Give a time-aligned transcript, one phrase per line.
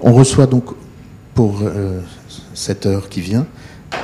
[0.00, 0.64] On reçoit donc
[1.34, 2.00] pour euh,
[2.54, 3.46] cette heure qui vient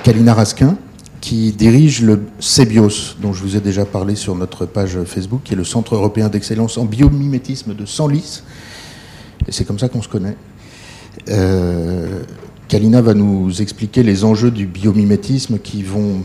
[0.05, 0.77] Kalina Raskin,
[1.21, 5.53] qui dirige le CEBIOS, dont je vous ai déjà parlé sur notre page Facebook, qui
[5.53, 8.43] est le Centre européen d'excellence en biomimétisme de Senlis.
[9.47, 10.37] Et c'est comme ça qu'on se connaît.
[11.29, 12.23] Euh,
[12.69, 16.23] Kalina va nous expliquer les enjeux du biomimétisme qui vont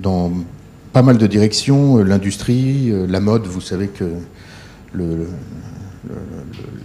[0.00, 0.32] dans
[0.92, 4.04] pas mal de directions, l'industrie, la mode, vous savez que
[4.92, 5.26] le,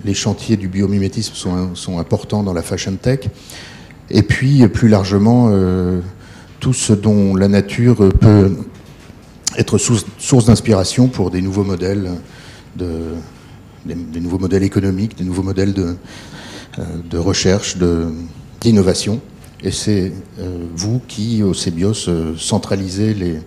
[0.04, 3.22] les chantiers du biomimétisme sont, importants dans la fashion tech.
[4.10, 6.02] Et puis, plus largement, euh,
[6.60, 8.52] tout ce dont la nature peut
[9.58, 12.12] être source, d'inspiration pour des nouveaux modèles,
[12.76, 12.90] de,
[13.86, 15.96] des, nouveaux modèles économiques, des nouveaux modèles de,
[16.80, 17.78] euh, recherche,
[18.60, 19.22] d'innovation.
[19.64, 23.40] Et c'est euh, vous qui, au CEBIOS, centralisez les,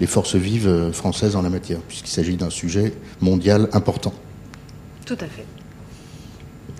[0.00, 4.14] les forces vives françaises en la matière, puisqu'il s'agit d'un sujet mondial important.
[5.08, 5.46] Tout à fait.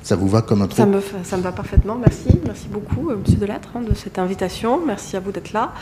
[0.02, 2.28] Ça vous va comme un ça me, ça me va parfaitement, merci.
[2.44, 4.84] Merci beaucoup, euh, Monsieur Delattre, hein, de cette invitation.
[4.84, 5.72] Merci à vous d'être là.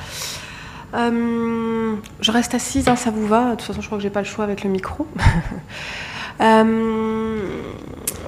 [0.94, 3.46] Euh, je reste assise, hein, ça vous va.
[3.46, 5.06] De toute façon, je crois que j'ai pas le choix avec le micro.
[6.38, 7.38] Euh,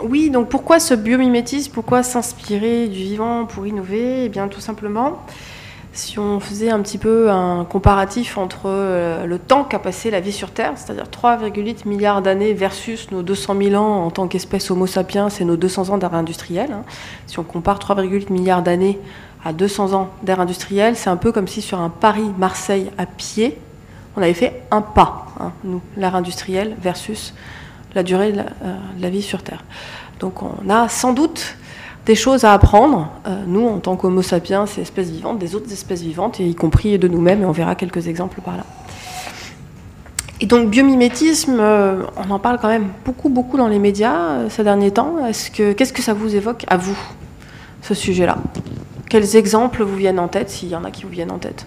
[0.02, 1.70] oui, donc pourquoi ce biomimétisme?
[1.74, 4.24] Pourquoi s'inspirer du vivant pour innover?
[4.24, 5.26] Eh bien, tout simplement,
[5.92, 10.20] si on faisait un petit peu un comparatif entre euh, le temps qu'a passé la
[10.20, 14.70] vie sur Terre, c'est-à-dire 3,8 milliards d'années versus nos 200 000 ans en tant qu'espèce
[14.70, 16.84] Homo sapiens et nos 200 ans d'ère industrielle, hein.
[17.26, 18.98] si on compare 3,8 milliards d'années
[19.44, 23.58] à 200 ans d'ère industrielle, c'est un peu comme si sur un Paris-Marseille à pied,
[24.16, 27.34] on avait fait un pas, hein, nous, l'ère industrielle versus
[27.94, 29.64] la durée la, euh, de la vie sur Terre.
[30.20, 31.56] Donc on a sans doute
[32.08, 35.70] des choses à apprendre, euh, nous, en tant qu'Homo sapiens, ces espèces vivantes, des autres
[35.70, 38.64] espèces vivantes, y compris de nous-mêmes, et on verra quelques exemples par là.
[40.40, 44.48] Et donc, biomimétisme, euh, on en parle quand même beaucoup, beaucoup dans les médias euh,
[44.48, 45.26] ces derniers temps.
[45.26, 46.98] Est-ce que, qu'est-ce que ça vous évoque à vous,
[47.82, 48.38] ce sujet-là?
[49.10, 51.66] Quels exemples vous viennent en tête, s'il y en a qui vous viennent en tête?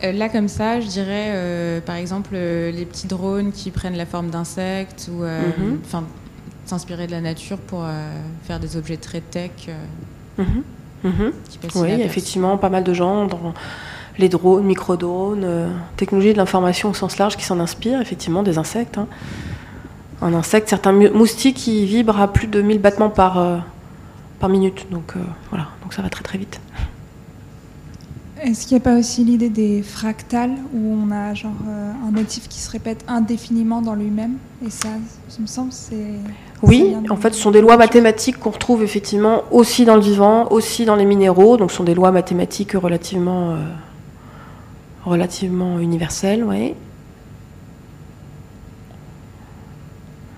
[0.00, 5.10] Là, comme ça, je dirais, par exemple, les petits drones qui prennent la forme d'insectes,
[5.12, 5.80] ou mhm
[6.68, 8.12] s'inspirer de la nature pour euh,
[8.44, 9.50] faire des objets très tech.
[9.68, 10.62] Euh, mhm.
[11.04, 11.32] Mhm.
[11.76, 13.54] Oui, effectivement, pas mal de gens dans
[14.18, 18.58] les drones, micro-drones, euh, technologie de l'information au sens large qui s'en inspirent, effectivement, des
[18.58, 18.98] insectes.
[18.98, 19.06] Hein.
[20.20, 23.62] Un insecte, certains moustiques qui vibrent à plus de 1000 battements par,
[24.40, 24.86] par minute.
[24.90, 25.14] Donc
[25.50, 26.60] voilà, donc ça va très très vite.
[28.42, 31.54] Est-ce qu'il n'y a pas aussi l'idée des fractales où on a genre
[32.04, 34.38] un motif qui se répète indéfiniment dans lui-même?
[34.66, 34.88] Et ça,
[35.28, 36.18] ça me semble, c'est
[36.62, 40.48] oui, en fait, ce sont des lois mathématiques qu'on retrouve effectivement aussi dans le vivant,
[40.50, 41.56] aussi dans les minéraux.
[41.56, 43.56] Donc, ce sont des lois mathématiques relativement, euh,
[45.04, 46.74] relativement universelles, oui.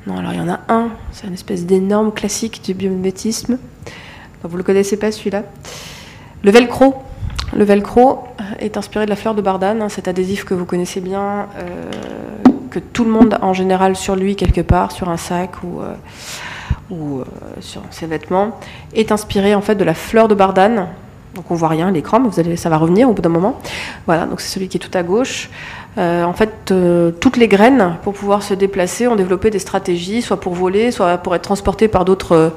[0.07, 3.59] Non, alors il y en a un, c'est une espèce d'énorme classique du biomimétisme.
[4.43, 5.45] vous ne le connaissez pas celui-là.
[6.43, 6.95] Le velcro.
[7.55, 8.25] Le velcro
[8.61, 11.91] est inspiré de la fleur de Bardane, hein, cet adhésif que vous connaissez bien, euh,
[12.71, 15.95] que tout le monde en général sur lui quelque part, sur un sac ou, euh,
[16.93, 17.25] euh,
[17.61, 18.59] sur ses vêtements,
[18.95, 20.87] est inspiré en fait de la fleur de Bardane.
[21.35, 23.61] Donc on voit rien à l'écran, mais ça va revenir au bout d'un moment.
[24.07, 25.49] Voilà, donc c'est celui qui est tout à gauche.
[25.99, 26.73] Euh, en fait,
[27.21, 31.19] toutes les graines, pour pouvoir se déplacer, ont développé des stratégies, soit pour voler, soit
[31.19, 32.53] pour être transportées par d'autres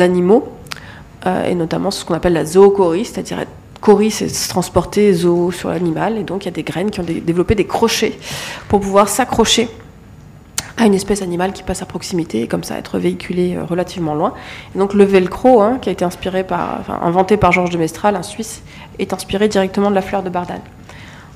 [0.00, 0.52] animaux,
[1.46, 3.48] et notamment ce qu'on appelle la zoochorie, c'est-à-dire être
[3.80, 7.04] Coris c'est se transporter sur l'animal, et donc il y a des graines qui ont
[7.04, 8.18] développé des crochets
[8.68, 9.68] pour pouvoir s'accrocher
[10.78, 14.14] à une espèce animale qui passe à proximité et comme ça être véhiculé euh, relativement
[14.14, 14.32] loin.
[14.76, 18.62] Donc le velcro, hein, qui a été inventé par Georges de Mestral, un Suisse,
[18.98, 20.60] est inspiré directement de la fleur de Bardane.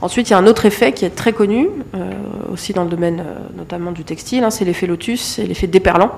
[0.01, 2.11] Ensuite, il y a un autre effet qui est très connu, euh,
[2.53, 6.13] aussi dans le domaine euh, notamment du textile, hein, c'est l'effet lotus et l'effet déperlant.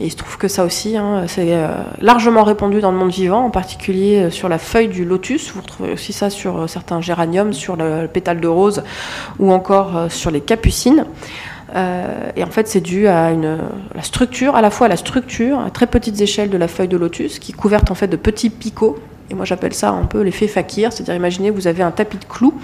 [0.00, 1.68] Et il se trouve que ça aussi, hein, c'est euh,
[2.00, 5.52] largement répandu dans le monde vivant, en particulier euh, sur la feuille du lotus.
[5.52, 8.82] Vous retrouvez aussi ça sur euh, certains géraniums, sur le, pétale de rose
[9.38, 11.06] ou encore sur les capucines.
[12.36, 13.58] et en fait, c'est dû à une,
[13.94, 16.88] la structure, à la fois à la structure, à très petites échelles de la feuille
[16.88, 18.98] de lotus, qui est couverte en fait de petits picots.
[19.30, 22.24] Et moi, j'appelle ça un peu l'effet fakir, c'est-à-dire imaginez vous avez un tapis de
[22.24, 22.54] clous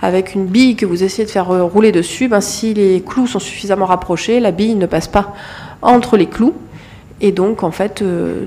[0.00, 2.26] avec une bille que vous essayez de faire rouler dessus.
[2.26, 5.32] Ben, si les clous sont suffisamment rapprochés, la bille ne passe pas
[5.82, 6.54] entre les clous.
[7.22, 8.44] Et donc, en fait, euh,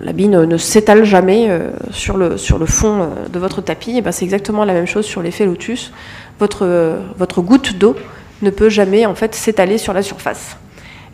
[0.00, 2.36] la bille ne, s'étale jamais euh, sur, le,
[2.66, 3.98] fond euh, de votre tapis.
[3.98, 5.92] Et ben, c'est exactement la même chose sur l'effet lotus.
[6.38, 7.94] Votre, votre goutte d'eau
[8.40, 10.56] ne peut jamais en fait s'étaler sur la surface.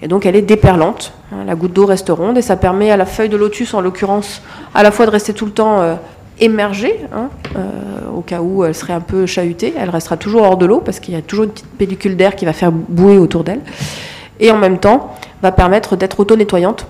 [0.00, 1.12] Et donc, elle est déperlante.
[1.32, 1.44] Hein.
[1.44, 4.40] la goutte d'eau reste ronde et ça permet à la feuille de lotus, en l'occurrence,
[4.72, 5.98] à la fois de rester tout le temps
[6.38, 7.30] émergée, hein,
[8.14, 9.74] au cas où elle serait un peu chahutée.
[9.76, 12.36] Elle restera toujours hors de l'eau parce qu'il y a toujours une petite pellicule d'air
[12.36, 13.62] qui va faire bouer autour d'elle.
[14.40, 16.86] Et en même temps, va permettre d'être auto-nettoyante.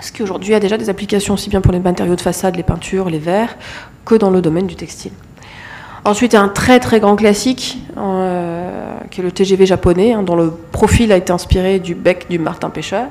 [0.00, 2.62] ce qui aujourd'hui a déjà des applications aussi bien pour les matériaux de façade, les
[2.62, 3.56] peintures, les verres,
[4.04, 5.12] que dans le domaine du textile.
[6.04, 10.50] Ensuite, un très très grand classique, euh, qui est le TGV japonais, hein, dont le
[10.50, 13.06] profil a été inspiré du bec du martin pêcheur.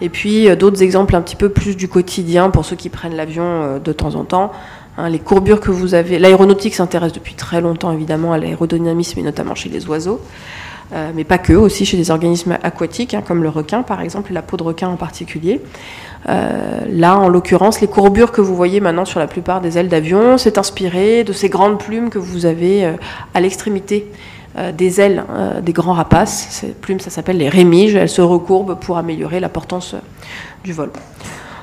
[0.00, 3.16] Et puis euh, d'autres exemples un petit peu plus du quotidien pour ceux qui prennent
[3.16, 4.52] l'avion euh, de temps en temps.
[4.96, 6.20] Hein, les courbures que vous avez.
[6.20, 10.20] L'aéronautique s'intéresse depuis très longtemps évidemment à l'aérodynamisme et notamment chez les oiseaux.
[11.14, 14.34] Mais pas que, aussi chez des organismes aquatiques, hein, comme le requin par exemple, et
[14.34, 15.60] la peau de requin en particulier.
[16.28, 19.88] Euh, là, en l'occurrence, les courbures que vous voyez maintenant sur la plupart des ailes
[19.88, 22.92] d'avion, c'est inspiré de ces grandes plumes que vous avez euh,
[23.34, 24.06] à l'extrémité
[24.58, 25.24] euh, des ailes
[25.62, 26.48] des grands rapaces.
[26.50, 27.94] Ces plumes, ça s'appelle les rémiges.
[27.94, 29.94] Elles se recourbent pour améliorer la portance
[30.64, 30.90] du vol.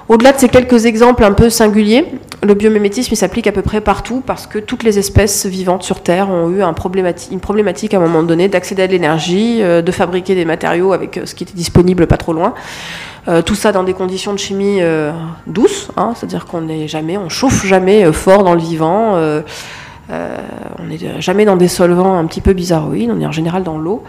[0.10, 2.06] Au-delà de ces quelques exemples un peu singuliers,
[2.42, 6.30] le biomimétisme s'applique à peu près partout parce que toutes les espèces vivantes sur Terre
[6.30, 10.94] ont eu une problématique à un moment donné d'accéder à l'énergie, de fabriquer des matériaux
[10.94, 12.54] avec ce qui était disponible pas trop loin.
[13.28, 15.12] Euh, tout ça dans des conditions de chimie euh,
[15.48, 19.18] douces, hein, c'est-à-dire qu'on n'est jamais, on chauffe jamais euh, fort dans le vivant.
[20.10, 23.78] on n'est jamais dans des solvants un petit peu bizarroïdes, on est en général dans
[23.78, 24.04] l'eau.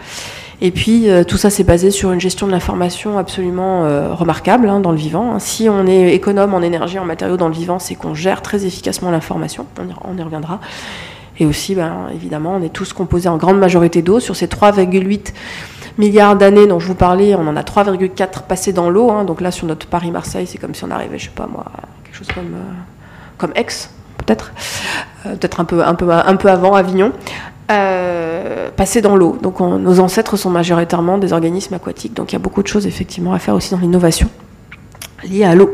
[0.61, 3.83] Et puis tout ça c'est basé sur une gestion de l'information absolument
[4.13, 5.39] remarquable hein, dans le vivant.
[5.39, 8.65] Si on est économe en énergie, en matériaux dans le vivant, c'est qu'on gère très
[8.65, 9.65] efficacement l'information,
[10.03, 10.59] on, y reviendra.
[11.39, 14.19] Et aussi, ben, évidemment, on est tous composés en grande majorité d'eau.
[14.19, 15.33] Sur ces 3,8
[15.97, 19.09] milliards d'années dont je vous parlais, on en a 3,4 passés dans l'eau.
[19.11, 19.23] Hein.
[19.23, 21.65] donc là, sur notre Paris-Marseille, c'est comme si on arrivait, je sais pas moi,
[22.03, 22.73] quelque chose comme, euh,
[23.37, 23.67] comme Aix,
[24.17, 24.51] peut-être,
[25.25, 27.13] euh, peut-être un peu, un, peu, un peu avant Avignon,
[27.71, 29.37] euh, passés dans l'eau.
[29.41, 32.13] Donc nos ancêtres sont majoritairement des organismes aquatiques.
[32.13, 34.29] Donc il y a beaucoup de choses effectivement à faire aussi dans l'innovation
[35.23, 35.71] liée à l'eau.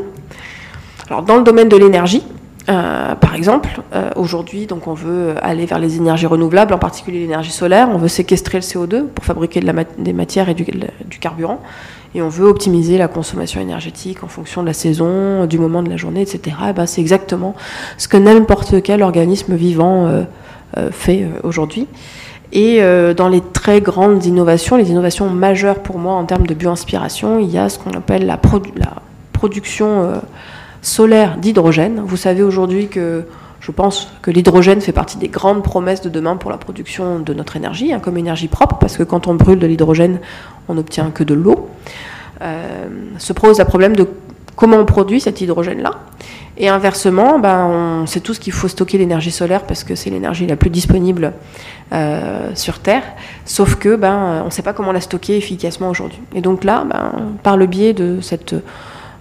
[1.08, 2.22] Alors dans le domaine de l'énergie,
[2.68, 7.20] euh, par exemple, euh, aujourd'hui, donc on veut aller vers les énergies renouvelables, en particulier
[7.20, 7.88] l'énergie solaire.
[7.92, 9.60] On veut séquestrer le CO2 pour fabriquer
[9.98, 10.66] des matières et du,
[11.20, 11.60] carburant,
[12.14, 15.90] et on veut optimiser la consommation énergétique en fonction de la saison, du moment de
[15.90, 16.56] la journée, etc.
[16.74, 17.54] ben, c'est exactement
[17.98, 20.24] ce que n'importe quel organisme vivant
[20.90, 21.86] fait aujourd'hui.
[22.52, 22.80] Et
[23.16, 27.50] dans les très grandes innovations, les innovations majeures pour moi en termes de bioinspiration, il
[27.50, 28.38] y a ce qu'on appelle la,
[28.76, 28.94] la
[29.32, 30.20] production
[30.82, 32.02] solaire d'hydrogène.
[32.04, 33.24] Vous savez aujourd'hui que
[33.66, 37.34] je pense que l'hydrogène fait partie des grandes promesses de demain pour la production de
[37.34, 40.20] notre énergie, hein, comme énergie propre, parce que quand on brûle de l'hydrogène,
[40.68, 41.68] on n'obtient que de l'eau.
[42.42, 42.86] Euh,
[43.18, 44.06] se pose le problème de
[44.56, 45.92] comment on produit cet hydrogène-là.
[46.58, 50.46] Et inversement, ben, on sait tous qu'il faut stocker l'énergie solaire parce que c'est l'énergie
[50.46, 51.34] la plus disponible
[51.92, 53.02] euh, sur Terre,
[53.44, 56.18] sauf que ben, on ne sait pas comment la stocker efficacement aujourd'hui.
[56.34, 57.12] Et donc là, ben,
[57.42, 58.20] par le biais euh,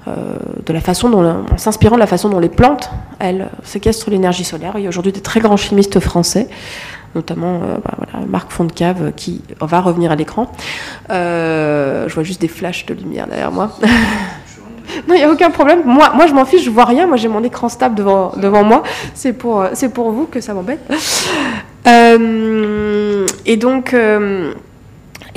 [0.08, 2.90] de la façon dont, en s'inspirant de la façon dont les plantes,
[3.20, 4.74] elles, séquestrent l'énergie solaire.
[4.78, 6.48] Il y a aujourd'hui des très grands chimistes français,
[7.16, 7.98] notamment euh, bah,
[8.30, 10.50] Marc Fontcave, qui va revenir à l'écran.
[11.10, 13.78] Je vois juste des flashs de lumière derrière moi.
[15.08, 15.82] non, il n'y a aucun problème.
[15.86, 17.08] Moi, moi je m'en fiche, je vois rien.
[17.08, 18.84] Moi, j'ai mon écran stable devant, devant moi.
[19.14, 20.82] C'est pour, c'est pour vous que ça m'embête.
[23.46, 23.96] et donc.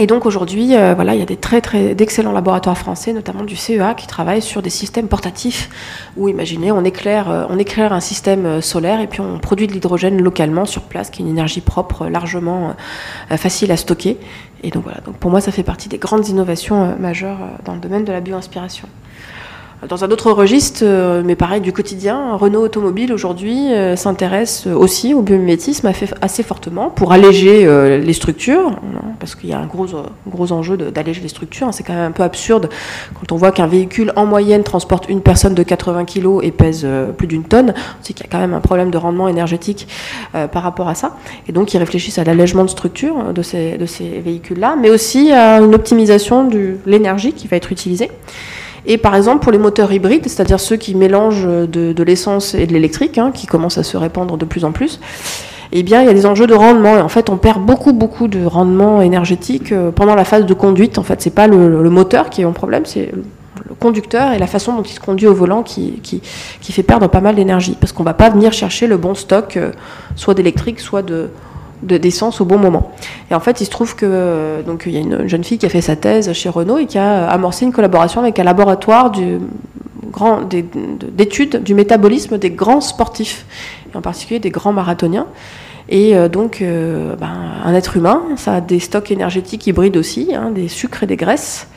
[0.00, 3.42] Et donc aujourd'hui, euh, voilà, il y a des très très d'excellents laboratoires français, notamment
[3.42, 5.68] du CEA, qui travaillent sur des systèmes portatifs
[6.16, 9.66] où, imaginez, on éclaire, euh, on éclaire un système euh, solaire et puis on produit
[9.66, 12.76] de l'hydrogène localement sur place, qui est une énergie propre, largement
[13.30, 14.18] facile à stocker.
[14.62, 15.00] Et donc voilà.
[15.04, 18.20] Donc pour moi, ça fait partie des grandes innovations majeures dans le domaine de la
[18.20, 18.88] bioinspiration.
[19.86, 25.14] Dans un autre registre, euh, mais pareil du quotidien, Renault Automobile aujourd'hui euh, s'intéresse aussi
[25.14, 25.88] au biomimétisme
[26.20, 30.76] assez fortement pour alléger euh, les structures, hein, parce qu'il y a un gros, enjeu
[30.76, 31.68] d'alléger les structures.
[31.68, 31.72] Hein.
[31.72, 32.70] C'est quand même un peu absurde
[33.14, 36.84] quand on voit qu'un véhicule en moyenne transporte une personne de 80 kg et pèse
[37.16, 37.72] plus d'une tonne.
[38.02, 39.86] C'est qu'il y a quand même un problème de rendement énergétique
[40.32, 41.16] par rapport à ça.
[41.48, 45.30] Et donc ils réfléchissent à l'allègement de structure de ces, de ces véhicules-là, mais aussi
[45.30, 48.10] à une optimisation de l'énergie qui va être utilisée.
[48.86, 52.72] Et par exemple, pour les moteurs hybrides, c'est-à-dire ceux qui mélangent de, l'essence et de
[52.72, 55.00] l'électrique, hein, qui commencent à se répandre de plus en plus,
[55.72, 56.96] eh bien, il y a des enjeux de rendement.
[56.96, 60.54] Et en fait, on perd beaucoup, beaucoup de rendement énergétique euh, pendant la phase de
[60.54, 60.98] conduite.
[60.98, 64.46] En fait, c'est pas le, moteur qui est un problème, c'est le conducteur et la
[64.46, 66.00] façon dont il se conduit au volant qui,
[66.62, 67.76] fait perdre pas mal d'énergie.
[67.78, 69.72] Parce qu'on va pas venir chercher le bon stock, euh,
[70.16, 71.28] soit d'électrique, soit de,
[71.82, 72.92] d'essence au bon moment.
[73.30, 75.66] Et en fait, il se trouve que donc il y a une jeune fille qui
[75.66, 79.10] a fait sa thèse chez Renault et qui a amorcé une collaboration avec un laboratoire
[79.10, 79.38] du
[81.12, 83.46] d'études du métabolisme des grands sportifs,
[83.94, 85.26] en particulier des grands marathoniens.
[85.90, 87.32] Et euh, donc, euh, ben,
[87.64, 91.16] un être humain, ça a des stocks énergétiques hybrides aussi, hein, des sucres et des
[91.16, 91.68] graisses.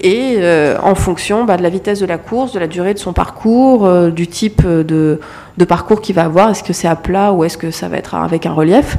[0.00, 0.38] et
[0.82, 3.88] en fonction bah, de la vitesse de la course, de la durée de son parcours,
[4.10, 5.20] du type de,
[5.56, 7.96] de parcours qu'il va avoir, est-ce que c'est à plat ou est-ce que ça va
[7.96, 8.98] être avec un relief,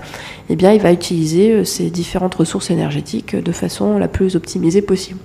[0.50, 5.20] eh bien, il va utiliser ces différentes ressources énergétiques de façon la plus optimisée possible.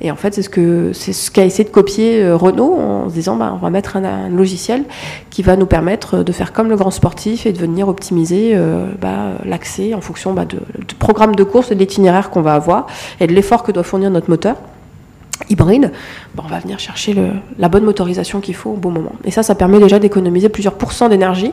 [0.00, 3.08] Et en fait, c'est ce que c'est ce qu'a essayé de copier euh, Renault en
[3.08, 4.84] se disant, bah, on va mettre un, logiciel
[5.30, 8.88] qui va nous permettre de faire comme le grand sportif et de venir optimiser euh,
[9.00, 12.54] bah, l'accès en fonction bah, de, du programme de course et de l'itinéraire qu'on va
[12.54, 12.86] avoir
[13.20, 14.56] et de l'effort que doit fournir notre moteur
[15.48, 15.92] hybride,
[16.38, 17.14] on va venir chercher
[17.58, 19.12] la bonne motorisation qu'il faut au bon moment.
[19.24, 21.52] Et ça, ça permet déjà d'économiser plusieurs pourcents d'énergie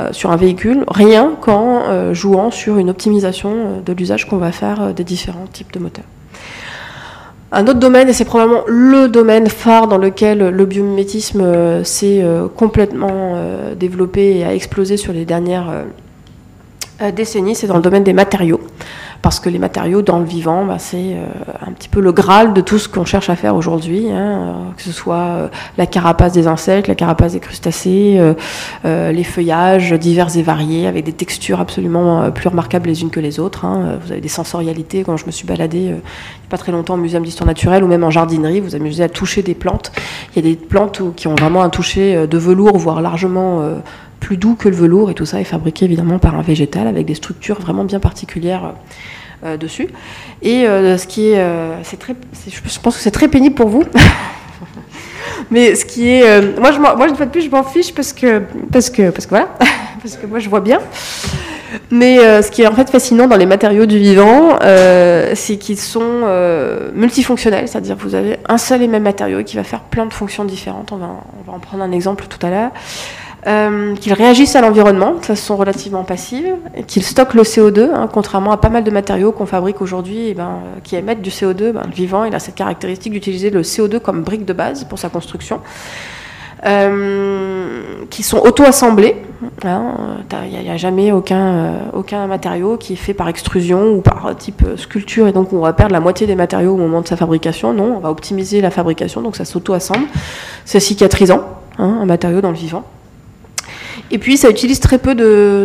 [0.00, 4.94] euh, sur un véhicule, rien qu'en jouant sur une optimisation de l'usage qu'on va faire
[4.94, 6.04] des différents types de moteurs.
[7.56, 12.20] Un autre domaine, et c'est probablement le domaine phare dans lequel le biomimétisme euh, s'est
[12.20, 15.84] euh, complètement euh, développé et a explosé sur les dernières
[17.14, 18.60] décennies, c'est dans le domaine des matériaux
[19.24, 21.24] parce que les matériaux dans le vivant, bah, c'est euh,
[21.66, 24.52] un petit peu le graal de tout ce qu'on cherche à faire aujourd'hui, hein, euh,
[24.76, 28.20] que ce soit euh, la carapace des insectes, la carapace des crustacés,
[28.84, 33.40] les feuillages divers et variés, avec des textures absolument plus remarquables les unes que les
[33.40, 33.64] autres.
[33.64, 33.98] Hein.
[34.04, 36.94] Vous avez des sensorialités, quand je me suis baladée il n'y a pas très longtemps
[36.94, 39.90] au Muséum d'histoire naturelle ou même en jardinerie, vous amusez à toucher des plantes.
[40.36, 43.62] Il y a des plantes qui ont vraiment un toucher de velours, voire largement
[44.20, 47.06] plus doux que le velours, et tout ça est fabriqué évidemment par un végétal avec
[47.06, 48.74] des structures vraiment bien particulières
[49.44, 49.88] euh, dessus.
[50.40, 52.14] Et euh, ce qui est, euh, c'est très,
[52.48, 53.82] je pense que c'est très pénible pour vous.
[55.50, 58.14] Mais ce qui est, moi, je, moi, une fois de plus, je m'en fiche parce
[58.14, 58.40] que,
[58.72, 59.48] parce que, parce que voilà,
[60.02, 60.78] parce que moi, je vois bien.
[61.90, 66.22] Mais ce qui est en fait fascinant dans les matériaux du vivant, c'est qu'ils sont
[66.94, 70.44] multifonctionnels, c'est-à-dire vous avez un seul et même matériau qui va faire plein de fonctions
[70.46, 70.92] différentes.
[70.92, 72.70] On va, on va en prendre un exemple tout à l'heure.
[73.46, 76.54] Euh, qu'ils réagissent à l'environnement de façon relativement passive,
[76.86, 80.34] qu'ils stockent le CO2, hein, contrairement à pas mal de matériaux qu'on fabrique aujourd'hui eh
[80.34, 81.72] ben, euh, qui émettent du CO2.
[81.72, 84.98] Ben, le vivant, il a cette caractéristique d'utiliser le CO2 comme brique de base pour
[84.98, 85.60] sa construction.
[86.64, 89.16] Euh, qui sont auto-assemblés.
[89.66, 89.92] Hein,
[90.50, 94.64] il n'y a, jamais aucun, aucun matériau qui est fait par extrusion ou par type
[94.76, 97.74] sculpture et donc on va perdre la moitié des matériaux au moment de sa fabrication.
[97.74, 100.06] Non, on va optimiser la fabrication, donc ça s'auto-assemble.
[100.64, 101.42] C'est cicatrisant,
[101.78, 102.84] hein, un matériau dans le vivant.
[104.14, 105.16] Et puis ça utilise très peu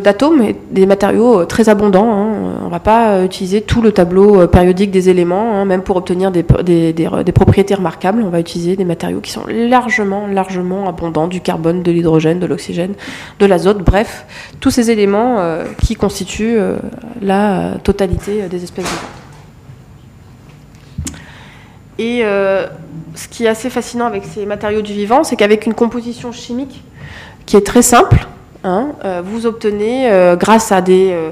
[0.02, 2.12] d'atomes et des matériaux euh, très abondants.
[2.12, 2.56] Hein.
[2.64, 5.84] On ne va pas euh, utiliser tout le tableau euh, périodique des éléments, hein, même
[5.84, 6.42] pour obtenir des,
[6.92, 8.24] des, propriétés remarquables.
[8.24, 12.48] On va utiliser des matériaux qui sont largement, largement abondants, du carbone, de l'hydrogène, de
[12.48, 12.96] l'oxygène,
[13.38, 14.26] de l'azote, bref,
[14.60, 15.38] tous ces éléments
[15.86, 16.58] qui constituent
[17.22, 19.00] la totalité des espèces vivantes.
[22.00, 22.24] Et
[23.14, 26.84] ce qui est assez fascinant avec ces matériaux du vivant, c'est qu'avec une composition chimique
[27.46, 28.28] qui est très simple.
[28.64, 31.30] Hein, euh, vous obtenez, euh, grâce à des euh,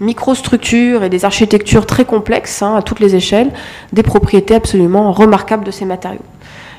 [0.00, 3.50] microstructures et des architectures très complexes hein, à toutes les échelles,
[3.92, 6.20] des propriétés absolument remarquables de ces matériaux.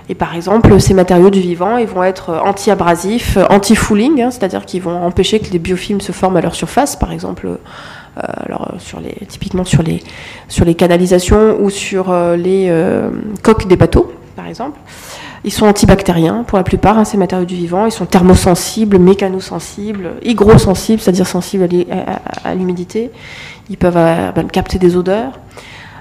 [0.10, 4.82] Et par exemple, ces matériaux du vivant, ils vont être anti-abrasifs, anti-fouling, hein, c'est-à-dire qu'ils
[4.82, 7.48] vont empêcher que les biofilms se forment à leur surface, par exemple,
[9.30, 12.74] typiquement sur les canalisations ou sur les
[13.42, 14.80] coques des bateaux, par exemple.
[15.44, 17.86] Ils sont antibactériens pour la plupart, hein, ces matériaux du vivant.
[17.86, 21.70] Ils sont thermosensibles, mécanosensibles, hygrosensibles, c'est-à-dire sensibles
[22.44, 23.12] à l'humidité.
[23.70, 25.34] Ils peuvent euh, capter des odeurs.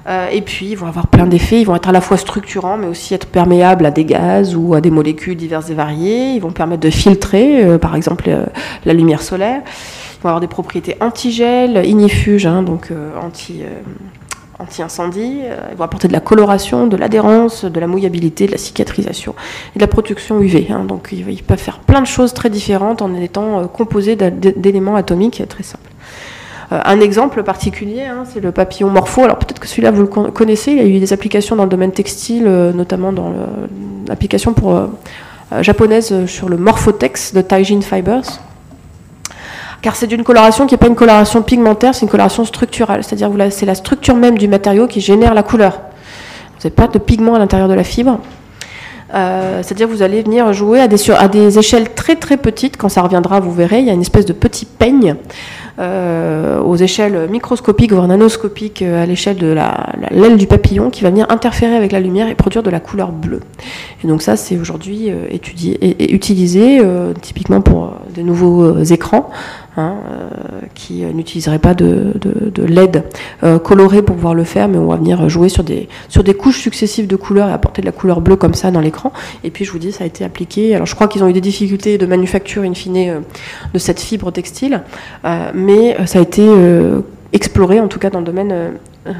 [0.06, 1.60] Euh, et puis, ils vont avoir plein d'effets.
[1.60, 4.72] Ils vont être à la fois structurants, mais aussi être perméables à des gaz ou
[4.72, 6.32] à des molécules diverses et variées.
[6.32, 8.30] Ils vont permettre de filtrer, euh, par exemple,
[8.86, 9.60] la lumière solaire.
[9.66, 12.90] Ils vont avoir des propriétés antigel, ignifuges, hein, donc
[13.22, 13.62] anti
[14.60, 18.58] anti-incendie, euh, ils vont apporter de la coloration, de l'adhérence, de la mouillabilité, de la
[18.58, 19.34] cicatrisation
[19.74, 20.68] et de la protection UV.
[20.70, 20.84] Hein.
[20.84, 25.42] donc ils, peuvent faire plein de choses très différentes en étant euh, composés d'éléments atomiques
[25.48, 25.90] très simples.
[26.72, 29.24] Euh, un exemple particulier, hein, c'est le papillon morpho.
[29.24, 31.70] Alors peut-être que celui-là vous le connaissez, il y a eu des applications dans le
[31.70, 33.32] domaine textile, notamment dans
[34.06, 34.54] l'application
[35.62, 38.40] japonaise sur le Morphotex de Taijin Fibers
[39.82, 43.30] car c'est d'une coloration qui n'est pas une coloration pigmentaire, c'est une coloration structurale, c'est-à-dire
[43.50, 45.80] c'est la structure même du matériau qui génère la couleur.
[46.60, 48.18] Vous n'avez pas de pigment à l'intérieur de la fibre.
[49.14, 50.98] Euh, c'est-à-dire que vous allez venir jouer à des,
[51.32, 52.76] des échelles très très petites.
[52.76, 55.16] Quand ça reviendra, vous verrez, il y a une espèce de petit peigne
[55.78, 59.56] euh, aux échelles microscopiques, voire nanoscopiques, euh, à l'échelle de
[60.10, 63.10] l'aile du papillon, qui va venir interférer avec la lumière et produire de la couleur
[63.10, 63.40] bleue.
[64.04, 66.80] Et donc ça, c'est aujourd'hui étudié et, utilisé
[67.20, 69.30] typiquement pour de nouveaux écrans
[69.80, 72.12] Hein, euh, qui n'utiliserait pas de,
[72.58, 73.04] LED
[73.42, 76.34] euh, coloré pour pouvoir le faire, mais on va venir jouer sur des, sur des
[76.34, 79.10] couches successives de couleurs et apporter de la couleur bleue comme ça dans l'écran.
[79.42, 80.74] Et puis je vous dis, ça a été appliqué.
[80.74, 83.20] Alors je crois qu'ils ont eu des difficultés de manufacture in fine euh,
[83.72, 84.82] de cette fibre textile,
[85.54, 86.42] mais ça a été
[87.32, 88.70] exploré, en tout cas dans le domaine euh,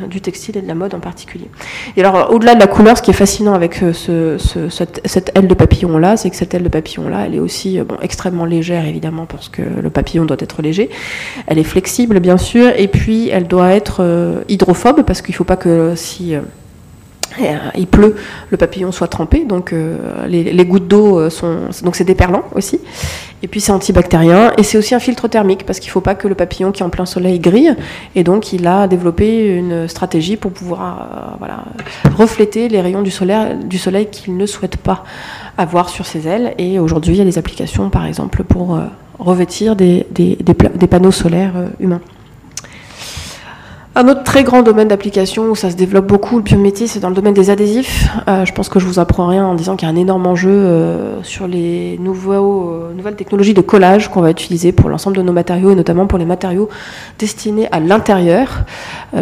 [0.09, 1.49] du textile et de la mode en particulier.
[1.97, 4.37] Et alors, au-delà de la couleur, ce qui est fascinant avec ce,
[4.69, 8.85] cette, aile de papillon-là, c'est que cette aile de papillon-là, elle est aussi extrêmement légère,
[8.87, 10.91] évidemment, parce que le papillon doit être léger.
[11.47, 15.45] Elle est flexible, bien sûr, et puis elle doit être hydrophobe, parce qu'il ne faut
[15.45, 16.41] pas que si euh,
[17.77, 18.17] il pleut,
[18.51, 22.81] le papillon soit trempé, donc euh, les, gouttes d'eau euh, sont donc c'est déperlant aussi.
[23.43, 26.15] Et puis c'est antibactérien et c'est aussi un filtre thermique parce qu'il ne faut pas
[26.15, 27.75] que le papillon qui est en plein soleil grille.
[28.15, 31.65] Et donc il a développé une stratégie pour pouvoir voilà,
[32.17, 35.05] refléter les rayons du soleil, qu'il ne souhaite pas
[35.57, 36.55] avoir sur ses ailes.
[36.59, 38.79] Et aujourd'hui il y a des applications par exemple pour
[39.19, 40.07] revêtir des
[40.91, 42.03] panneaux solaires humains.
[43.97, 47.09] Un autre très grand domaine d'application où ça se développe beaucoup, le biométier, c'est dans
[47.09, 48.09] le domaine des adhésifs.
[48.29, 50.29] Euh, je pense que je vous apprends rien en disant qu'il y a un énorme
[50.29, 55.23] enjeu euh, sur les euh, nouvelles technologies de collage qu'on va utiliser pour l'ensemble de
[55.23, 56.69] nos matériaux et notamment pour les matériaux
[57.19, 58.61] destinés à l'intérieur,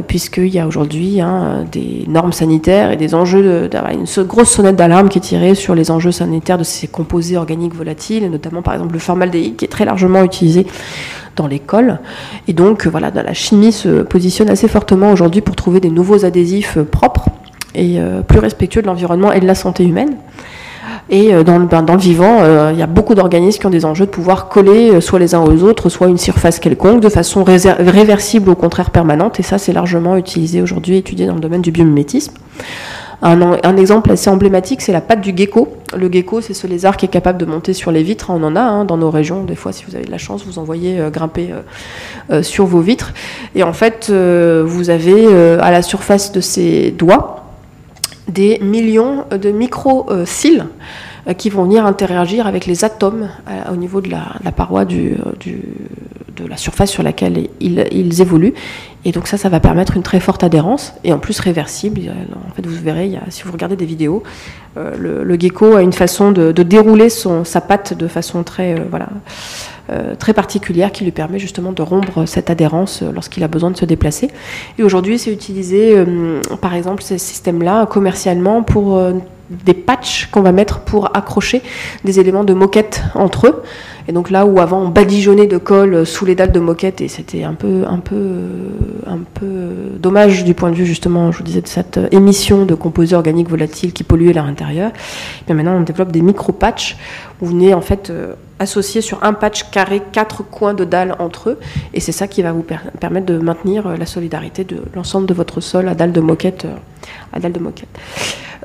[0.06, 4.76] puisqu'il y a aujourd'hui hein, des normes sanitaires et des enjeux, de, une grosse sonnette
[4.76, 8.60] d'alarme qui est tirée sur les enjeux sanitaires de ces composés organiques volatiles, et notamment
[8.60, 10.66] par exemple le formaldéhyde qui est très largement utilisé
[11.38, 11.98] dans l'école.
[12.46, 16.24] Et donc, euh, voilà, la chimie se positionne assez fortement aujourd'hui pour trouver des nouveaux
[16.24, 17.26] adhésifs euh, propres
[17.74, 20.16] et euh, plus respectueux de l'environnement et de la santé humaine.
[21.10, 23.86] Et dans le, ben, dans le vivant, il y a beaucoup d'organismes qui ont des
[23.86, 27.44] enjeux de pouvoir coller soit les uns aux autres, soit une surface quelconque, de façon
[27.44, 29.40] réversible, au contraire permanente.
[29.40, 32.34] Et ça, c'est largement utilisé aujourd'hui, étudié dans le domaine du biomimétisme.
[33.20, 35.76] Un, exemple assez emblématique, c'est la patte du gecko.
[35.96, 38.30] Le gecko, c'est ce lézard qui est capable de monter sur les vitres.
[38.30, 39.42] On en a hein, dans nos régions.
[39.42, 41.60] Des fois, si vous avez de la chance, vous en voyez euh, grimper euh,
[42.30, 43.12] euh, sur vos vitres.
[43.56, 45.26] Et en fait, vous avez
[45.60, 47.44] à la surface de ses doigts
[48.28, 50.66] des millions de micro-cils
[51.36, 53.28] qui vont venir interagir avec les atomes
[53.70, 55.16] au niveau de la, paroi du,
[56.38, 58.54] de la surface sur laquelle ils, évoluent.
[59.04, 62.00] Et donc ça, ça va permettre une très forte adhérence et en plus réversible.
[62.48, 64.22] En fait, vous verrez, si vous regardez des vidéos,
[64.76, 68.84] euh, le, gecko a une façon de, dérouler son, sa patte de façon très, euh,
[68.90, 69.08] voilà,
[69.90, 73.76] euh, très particulière qui lui permet justement de rompre cette adhérence lorsqu'il a besoin de
[73.76, 74.30] se déplacer.
[74.78, 76.04] Et aujourd'hui, c'est utilisé,
[76.60, 79.00] par exemple, ces systèmes-là commercialement pour
[79.50, 81.62] des patchs qu'on va mettre pour accrocher
[82.04, 83.62] des éléments de moquette entre eux.
[84.08, 87.08] Et donc là où avant on badigeonnait de colle sous les dalles de moquette et
[87.08, 88.36] c'était un peu, un peu,
[89.06, 89.46] un peu
[89.98, 93.50] dommage du point de vue justement, je vous disais, de cette émission de composés organiques
[93.50, 94.92] volatiles qui polluaient leur intérieur.
[95.46, 96.96] Et maintenant on développe des micro-patchs
[97.42, 101.14] où vous venez en fait euh, associer sur un patch carré quatre coins de dalles
[101.18, 101.58] entre eux
[101.92, 102.64] et c'est ça qui va vous
[103.00, 106.64] permettre de maintenir euh, la solidarité de l'ensemble de votre sol à dalles de moquette.
[106.64, 106.74] Euh,
[107.34, 107.88] à dalles de moquette.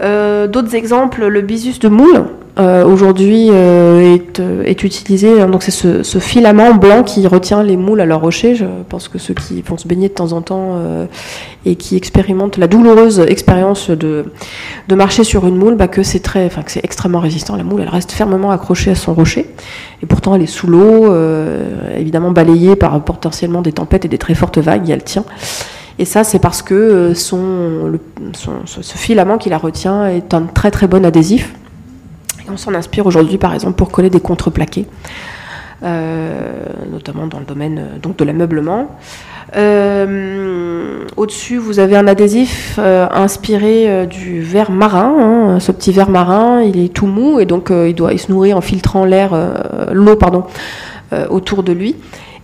[0.01, 2.25] Euh, d'autres exemples, le bisus de moule,
[2.59, 4.17] euh, aujourd'hui euh,
[4.65, 5.41] est, utilisé.
[5.41, 8.55] Hein, donc c'est ce, filament blanc qui retient les moules à leur rocher.
[8.55, 10.79] Je pense que ceux qui vont se baigner de temps en temps
[11.65, 14.25] et qui expérimentent la douloureuse expérience de,
[14.87, 17.55] de marcher sur une moule, bah, que c'est très, enfin que c'est extrêmement résistant.
[17.55, 19.47] La moule, elle reste fermement accrochée à son rocher
[20.01, 21.13] et pourtant elle est sous l'eau,
[21.97, 25.25] évidemment balayée par potentiellement des tempêtes et des très fortes vagues, et elle tient.
[25.99, 27.99] Et ça, c'est parce que euh, son,
[28.65, 31.53] ce filament qui la retient est un très très bon adhésif.
[32.51, 34.85] On s'en inspire aujourd'hui, par exemple, pour coller des contreplaqués,
[35.83, 38.97] euh, notamment dans le domaine euh, donc, de l'ameublement.
[41.15, 45.13] Au-dessus, vous avez un adhésif inspiré du verre marin.
[45.19, 45.59] Hein.
[45.59, 48.57] Ce petit verre marin, il est tout mou et donc il doit il se nourrir
[48.57, 49.37] en filtrant l'air,
[49.91, 50.45] l'eau pardon,
[51.29, 51.95] autour de lui.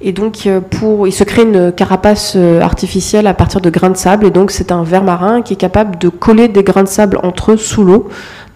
[0.02, 0.62] Et donc, euh,
[1.06, 4.26] il se crée une carapace euh, artificielle à partir de grains de sable.
[4.26, 7.20] Et donc, c'est un ver marin qui est capable de coller des grains de sable
[7.22, 8.08] entre eux sous l'eau.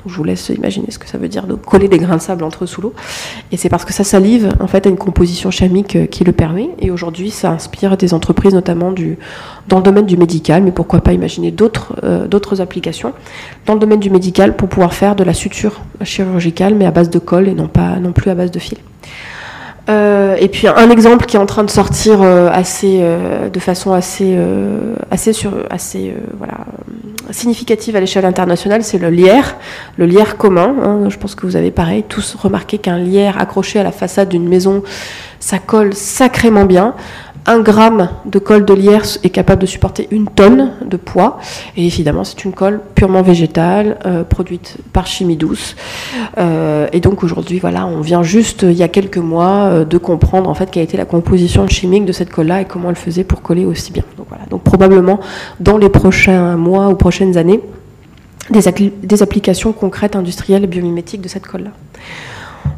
[0.06, 2.45] je vous laisse imaginer ce que ça veut dire de coller des grains de sable
[2.45, 2.93] entre eux sous l'eau.
[3.51, 6.32] Et c'est parce que sa salive, en fait, a une composition chimique euh, qui le
[6.32, 6.69] permet.
[6.79, 8.93] Et aujourd'hui, ça inspire des entreprises, notamment
[9.67, 11.95] dans le domaine du médical, mais pourquoi pas imaginer d'autres
[12.27, 13.13] d'autres applications
[13.65, 17.10] dans le domaine du médical pour pouvoir faire de la suture chirurgicale, mais à base
[17.10, 18.77] de colle et non pas non plus à base de fil.
[19.89, 23.60] Euh, et puis un exemple qui est en train de sortir euh, assez, euh, de
[23.60, 24.38] façon assez,
[25.12, 26.65] assez, sur, assez voilà,
[27.32, 29.56] significative à l'échelle internationale, c'est le lierre,
[29.98, 30.76] le lierre commun.
[30.84, 31.10] Hein.
[31.10, 34.48] je pense que vous avez pareil tous remarqué qu'un lierre accroché à la façade d'une
[34.48, 34.84] maison,
[35.39, 36.96] ça colle sacrément bien.
[37.45, 41.39] Un gramme de colle de lierre est capable de supporter une tonne de poids.
[41.75, 45.75] Et évidemment, c'est une colle purement végétale, euh, produite par chimie douce.
[46.38, 49.97] Euh, et donc aujourd'hui, voilà, on vient juste, il y a quelques mois, euh, de
[49.97, 53.25] comprendre en fait quelle était la composition chimique de cette colle-là et comment elle faisait
[53.25, 54.03] pour coller aussi bien.
[54.49, 55.19] Donc probablement
[55.60, 57.60] dans les prochains mois ou prochaines années,
[58.51, 61.71] des, des applications concrètes industrielles et biomimétiques de cette colle-là.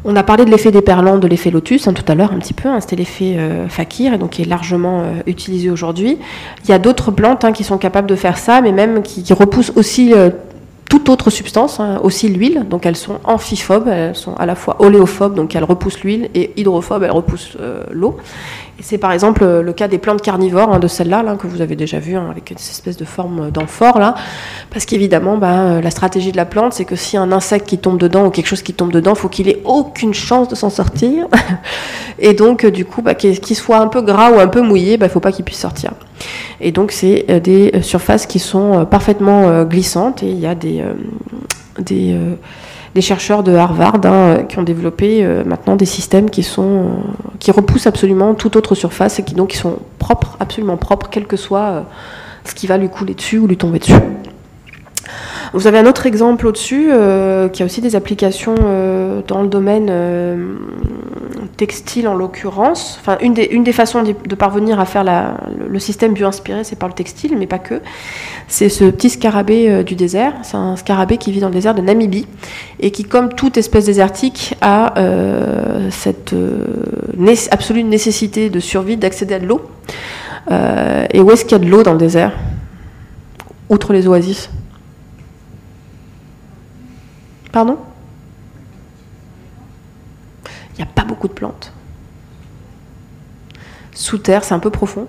[0.08, 2.54] On a parlé de l'effet déperlant, de l'effet lotus hein, tout à l'heure un petit
[2.54, 6.18] peu, hein, c'était l'effet euh, fakir et donc qui est largement euh, utilisé aujourd'hui.
[6.62, 9.24] Il y a d'autres plantes hein, qui sont capables de faire ça, mais même qui,
[9.32, 10.30] repoussent aussi euh,
[10.88, 12.66] toute autre substance, aussi l'huile.
[12.70, 16.52] Donc elles sont amphiphobes, elles sont à la fois oléophobes, donc elles repoussent l'huile, et
[16.56, 17.56] hydrophobes, elles repoussent
[17.90, 18.16] l'eau.
[18.80, 21.60] C'est par exemple euh, le cas des plantes carnivores, hein, de celles-là, là, que vous
[21.60, 24.14] avez déjà vu, hein, avec cette espèce de forme d'amphore, là.
[24.70, 27.78] Parce qu'évidemment, bah, euh, la stratégie de la plante, c'est que si un insecte qui
[27.78, 30.70] tombe dedans ou quelque chose qui tombe dedans, faut qu'il ait aucune chance de s'en
[30.70, 31.26] sortir.
[32.18, 34.98] et donc, euh, du coup, bah, qu'il soit un peu gras ou un peu mouillé,
[34.98, 35.92] bah, il faut pas qu'il puisse sortir.
[36.60, 40.38] Et donc, c'est euh, des euh, surfaces qui sont euh, parfaitement euh, glissantes et il
[40.38, 40.94] y a des, euh,
[41.90, 42.34] euh,
[42.96, 46.62] des chercheurs de Harvard hein, euh, qui ont développé euh, maintenant des systèmes qui, sont,
[46.62, 46.88] euh,
[47.38, 51.36] qui repoussent absolument toute autre surface et qui donc sont propres, absolument propres, quel que
[51.36, 51.84] soit
[52.44, 53.92] ce qui va lui couler dessus ou lui tomber dessus.
[55.52, 56.90] Vous avez un autre exemple au-dessus
[57.52, 58.54] qui a aussi des applications
[59.26, 59.90] dans le domaine
[61.48, 62.98] textile en l'occurrence.
[63.00, 66.88] Enfin, une des, une des façons de, parvenir à faire le, système bio-inspiré, c'est par
[66.88, 67.80] le textile, mais pas que.
[68.48, 70.34] C'est ce petit scarabée euh, du désert.
[70.42, 72.26] C'est un scarabée qui vit dans le désert de Namibie
[72.80, 76.64] et qui, comme toute espèce désertique, a euh, cette euh,
[77.50, 79.62] absolue nécessité de survie d'accéder à de l'eau.
[81.12, 82.32] Et où est-ce qu'il y a de l'eau dans le désert?
[83.68, 84.48] Outre les oasis
[87.50, 87.78] Pardon?
[90.76, 91.72] Il n'y a pas beaucoup de plantes.
[93.94, 95.06] Sous terre, c'est un peu profond.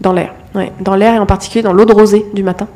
[0.00, 0.72] Dans l'air, ouais.
[0.80, 2.68] Dans l'air et en particulier dans l'eau de rosée du matin.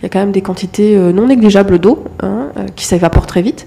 [0.00, 3.26] Il y a quand même des quantités euh, non négligeables d'eau hein, euh, qui s'évaporent
[3.26, 3.66] très vite.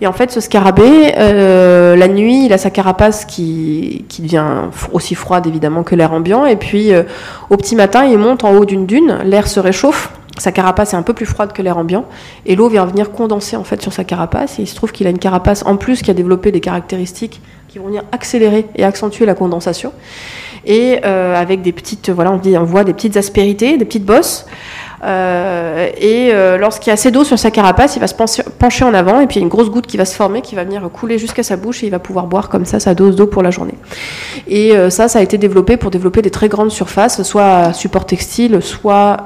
[0.00, 4.44] Et en fait, ce scarabée, euh, la nuit, il a sa carapace qui, devient
[4.92, 6.46] aussi froide évidemment que l'air ambiant.
[6.46, 6.92] Et puis,
[7.50, 10.96] au petit matin, il monte en haut d'une dune, l'air se réchauffe, sa carapace est
[10.96, 12.06] un peu plus froide que l'air ambiant,
[12.46, 14.58] et l'eau vient venir condenser en fait sur sa carapace.
[14.58, 17.40] Et il se trouve qu'il a une carapace en plus qui a développé des caractéristiques
[17.68, 19.92] qui vont venir accélérer et accentuer la condensation.
[20.64, 24.04] Et euh, avec des petites, voilà, on, dit, on voit des petites aspérités, des petites
[24.04, 24.46] bosses.
[25.04, 28.84] Euh, et euh, lorsqu'il y a assez d'eau sur sa carapace, il va se pencher,
[28.84, 31.18] en avant et puis une grosse goutte qui va se former, qui va venir couler
[31.18, 33.50] jusqu'à sa bouche et il va pouvoir boire comme ça sa dose d'eau pour la
[33.50, 33.74] journée.
[34.46, 37.72] Et euh, ça, ça a été développé pour développer des très grandes surfaces, soit à
[37.72, 39.16] support textile, soit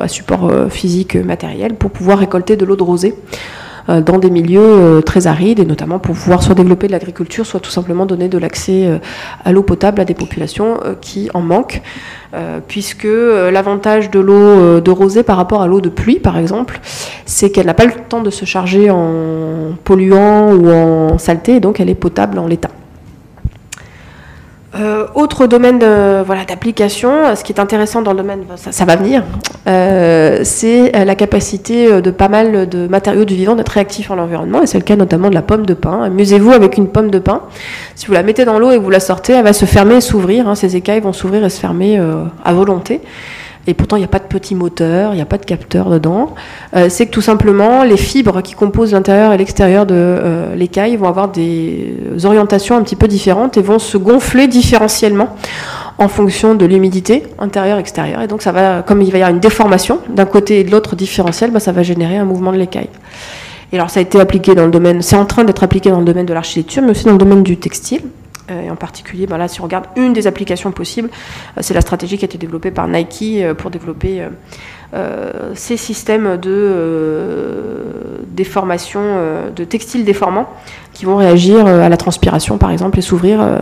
[0.00, 3.14] à support physique matériel, pour pouvoir récolter de l'eau de rosée
[3.88, 7.60] dans des milieux euh, très arides et notamment pour pouvoir soit développer de l'agriculture, soit
[7.60, 8.98] tout simplement donner de l'accès euh,
[9.44, 11.82] à l'eau potable à des populations euh, qui en manquent,
[12.32, 16.18] euh, puisque euh, l'avantage de l'eau euh, de rosée par rapport à l'eau de pluie,
[16.18, 16.80] par exemple,
[17.26, 21.60] c'est qu'elle n'a pas le temps de se charger en polluants ou en saleté, et
[21.60, 22.70] donc elle est potable en l'état.
[24.76, 25.78] Euh, autre domaine
[26.26, 29.22] voilà, d'application, euh, ce qui est intéressant dans le domaine, ça va venir,
[29.66, 34.10] euh, c'est euh, la capacité euh, de pas mal de matériaux du vivant d'être réactifs
[34.10, 36.02] en l'environnement, et c'est le cas notamment de la pomme de pin.
[36.02, 37.42] Amusez-vous avec une pomme de pin.
[37.94, 40.00] Si vous la mettez dans l'eau et vous la sortez, elle va se fermer et
[40.00, 40.48] s'ouvrir.
[40.48, 41.98] hein, ses écailles vont s'ouvrir et se fermer
[42.44, 43.00] à volonté.
[43.66, 45.88] Et pourtant, il n'y a pas de petit moteur, il n'y a pas de capteur
[45.88, 46.34] dedans.
[46.88, 51.28] C'est que tout simplement, les fibres qui composent l'intérieur et l'extérieur de l'écaille vont avoir
[51.28, 55.34] des orientations un petit peu différentes et vont se gonfler différentiellement
[55.98, 58.22] en fonction de l'humidité intérieure-extérieure.
[58.22, 60.70] Et donc, ça va, comme il va y avoir une déformation d'un côté et de
[60.70, 62.90] l'autre différentielle, bah, ça va générer un mouvement de l'écaille.
[63.72, 65.98] Et alors, ça a été appliqué dans le domaine, c'est en train d'être appliqué dans
[65.98, 68.02] le domaine de l'architecture, mais aussi dans le domaine du textile.
[68.50, 71.08] Euh, et en particulier, ben là, si on regarde une des applications possibles,
[71.56, 74.26] euh, c'est la stratégie qui a été développée par Nike euh, pour développer
[75.54, 77.84] ces systèmes de euh,
[78.28, 80.48] déformation, euh, de textiles déformants,
[80.92, 83.58] qui vont réagir euh, à la transpiration, par exemple, et s'ouvrir euh,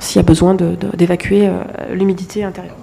[0.00, 0.54] s'il y a besoin
[0.94, 1.52] d'évacuer euh,
[1.92, 2.76] l'humidité intérieure.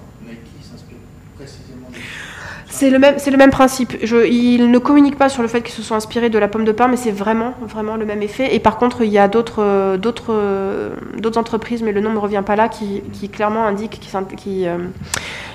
[2.78, 3.96] C'est le le même principe.
[4.04, 6.64] Je, il ne communique pas sur le fait qu'ils se sont inspirés de la pomme
[6.64, 8.54] de pin, mais c'est vraiment, vraiment le même effet.
[8.54, 12.44] Et par contre, il y a d'autres, euh, euh, entreprises, mais le nom ne revient
[12.46, 13.98] pas là, qui, clairement indiquent
[14.36, 14.76] qui, euh,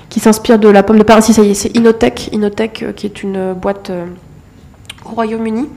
[0.08, 1.04] qui s'inspirent de la pomme de.
[1.08, 4.06] Ah, si ça y est, c'est Inotech, Inotech, euh, qui est une boîte euh,
[5.04, 5.68] au Royaume-Uni.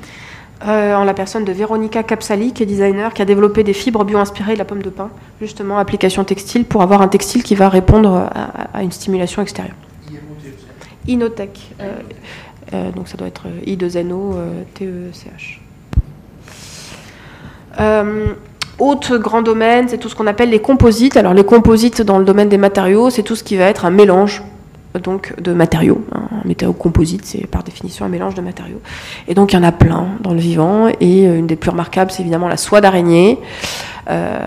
[0.67, 4.03] euh, en la personne de Veronica Capsali, qui est designer, qui a développé des fibres
[4.03, 5.09] bio-inspirées de la pomme de pin,
[5.39, 8.27] justement application textile, pour avoir un textile qui va répondre
[8.73, 9.75] à- une stimulation extérieure.
[11.07, 11.59] Inotech.
[12.95, 15.61] donc ça doit être euh, I2NO euh, TECH.
[18.79, 21.17] Autre grand domaine, c'est tout ce qu'on appelle les composites.
[21.17, 23.89] Alors les composites dans le domaine des matériaux, c'est tout ce qui va être un
[23.89, 24.43] mélange
[24.99, 26.03] donc de matériaux.
[26.13, 26.27] hein.
[26.43, 28.79] Un matériau composite, c'est par définition un mélange de matériaux.
[29.27, 30.87] Et donc il y en a plein dans le vivant.
[30.99, 33.39] Et euh, une des plus remarquables, c'est évidemment la soie d'araignée.
[34.09, 34.37] Euh,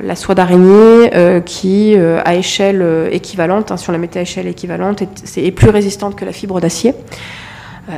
[0.00, 4.46] la soie d'araignée euh, qui, à échelle équivalente, hein, si on la mettait à échelle
[4.46, 6.94] équivalente, est plus résistante que la fibre d'acier.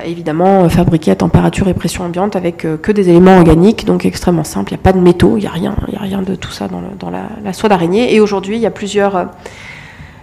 [0.06, 4.72] Évidemment fabriquée à température et pression ambiante avec que des éléments organiques, donc extrêmement simples.
[4.72, 6.50] Il n'y a pas de métaux, il n'y a rien, il a rien de tout
[6.50, 8.14] ça dans, la, soie d'araignée.
[8.14, 9.28] Et aujourd'hui, il y a plusieurs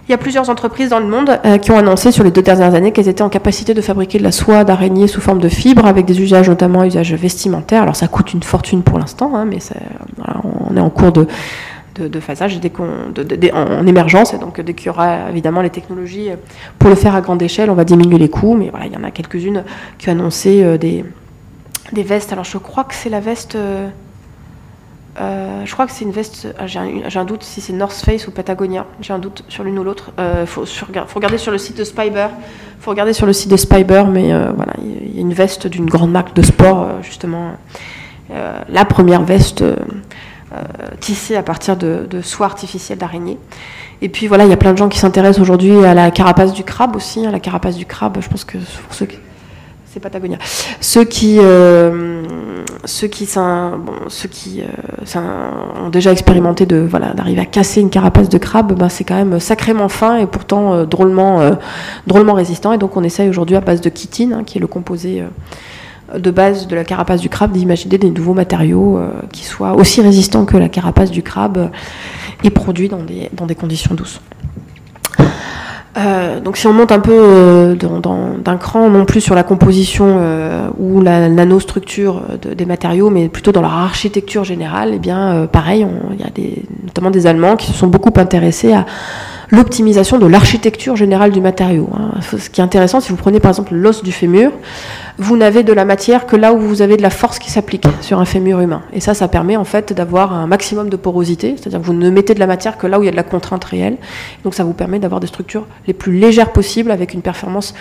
[0.08, 2.42] il y a plusieurs entreprises dans le monde euh, qui ont annoncé sur les deux
[2.42, 5.48] dernières années qu'elles étaient en capacité de fabriquer de la soie d'araignée sous forme de
[5.48, 7.82] fibre avec des usages notamment usages vestimentaires.
[7.82, 9.58] Alors ça coûte une fortune pour l'instant, hein, mais
[10.70, 11.28] on est en cours de,
[11.94, 14.34] de, phasage dès en émergence.
[14.34, 16.30] Et donc dès qu'il y aura évidemment les technologies
[16.78, 18.54] pour le faire à grande échelle, on va diminuer les coûts.
[18.54, 19.64] Mais voilà, il y en a quelques-unes
[19.98, 21.04] qui ont annoncé euh, des,
[21.92, 22.32] des vestes.
[22.32, 23.56] Alors je crois que c'est la veste...
[23.56, 23.88] Euh,
[25.20, 26.48] euh, je crois que c'est une veste.
[26.58, 28.86] Ah, j'ai un, doute si c'est North Face ou Patagonia.
[29.00, 30.10] J'ai un doute sur l'une ou l'autre.
[30.18, 30.64] Il euh, faut,
[31.14, 32.28] regarder sur le site de Spyber.
[32.80, 35.66] faut regarder sur le site de Spyber, mais euh, voilà, il y a une veste
[35.66, 37.52] d'une grande marque de sport, justement.
[38.30, 39.62] la première veste
[41.00, 43.38] tissée à partir de, de soie artificielle d'araignée.
[44.00, 46.52] Et puis voilà, il y a plein de gens qui s'intéressent aujourd'hui à la carapace
[46.52, 47.24] du crabe aussi.
[47.24, 49.18] Hein, la carapace du crabe, je pense que pour ceux qui
[49.92, 50.38] c'est Patagonia.
[50.80, 52.22] Ceux qui, euh,
[52.86, 55.20] ceux qui, bon, ceux qui euh,
[55.84, 59.16] ont déjà expérimenté de voilà d'arriver à casser une carapace de crabe, ben, c'est quand
[59.16, 61.42] même sacrément fin et pourtant euh, drôlement,
[62.06, 62.72] drôlement résistant.
[62.72, 65.22] Et donc on essaye aujourd'hui à base de chitine, hein, qui est le composé
[66.18, 69.00] de base de la carapace du crabe, d'imaginer des nouveaux matériaux
[69.32, 71.70] qui soient aussi résistants que la carapace du crabe
[72.44, 74.20] et produits dans des, conditions douces.
[75.98, 80.16] Euh, donc si on monte un peu euh, d'un cran, non plus sur la composition
[80.18, 82.22] euh, ou la nanostructure
[82.56, 86.30] des matériaux, mais plutôt dans leur architecture générale, eh bien pareil, il y a
[86.84, 88.86] notamment des Allemands qui se sont beaucoup intéressés à
[89.52, 91.90] l'optimisation de l'architecture générale du matériau.
[91.94, 92.20] Hein.
[92.22, 94.50] Ce qui est intéressant, si vous prenez par exemple l'os du fémur,
[95.18, 97.84] vous n'avez de la matière que là où vous avez de la force qui s'applique
[98.00, 98.82] sur un fémur humain.
[98.94, 102.08] Et ça, ça permet en fait d'avoir un maximum de porosité, c'est-à-dire que vous ne
[102.08, 103.98] mettez de la matière que là où il y a de la contrainte réelle.
[104.42, 107.74] Donc ça vous permet d'avoir des structures les plus légères possibles avec une performance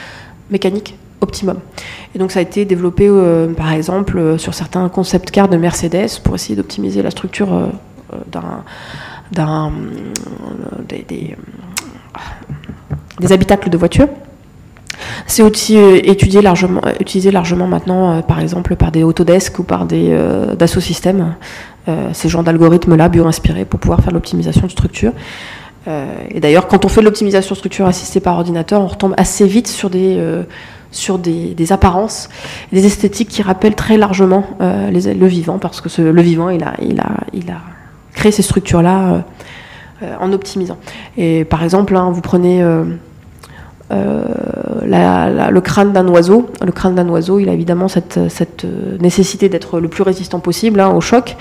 [0.49, 1.59] mécanique optimum.
[2.13, 5.55] Et donc ça a été développé euh, par exemple euh, sur certains concept cars de
[5.55, 7.67] Mercedes pour essayer d'optimiser la structure euh,
[8.27, 8.63] d'un
[9.31, 9.71] d'un
[10.87, 11.35] des, des,
[13.19, 14.09] des, habitacles de voitures.
[15.27, 19.63] C'est aussi euh, étudié largement, utilisé largement maintenant, euh, par exemple, par des Autodesk ou
[19.63, 21.35] par des euh, Dassault Systèmes,
[22.13, 25.13] ces genres d'algorithmes-là bio-inspirés pour pouvoir faire l'optimisation de structure.
[25.87, 29.89] et d'ailleurs, quand on fait l'optimisation structure assistée par ordinateur, on retombe assez vite sur
[29.89, 30.43] des,
[30.91, 32.29] sur des, des, apparences,
[32.71, 34.45] des esthétiques qui rappellent très largement
[34.91, 37.61] les, le vivant, parce que ce, le vivant, il a, il a, il a
[38.13, 39.23] créé ces structures-là
[40.19, 40.77] en optimisant.
[41.17, 42.63] Et par exemple, hein, vous prenez
[43.91, 44.27] euh,
[45.51, 46.49] le crâne d'un oiseau.
[46.65, 48.17] Le crâne d'un oiseau, il a évidemment cette,
[48.99, 51.35] nécessité d'être le plus résistant possible hein, au choc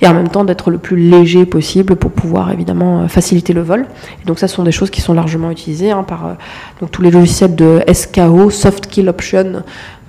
[0.00, 3.86] et en même temps d'être le plus léger possible pour pouvoir évidemment faciliter le vol.
[4.24, 7.10] Donc ça, ce sont des choses qui sont largement utilisées hein, par euh, tous les
[7.10, 9.62] logiciels de SKO, Soft Kill Option,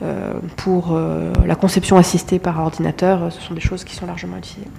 [0.03, 0.97] euh, pour
[1.45, 3.31] la conception assistée par ordinateur.
[3.31, 4.69] Ce sont des choses qui sont largement utilisées.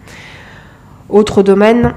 [1.08, 1.94] Autre domaine,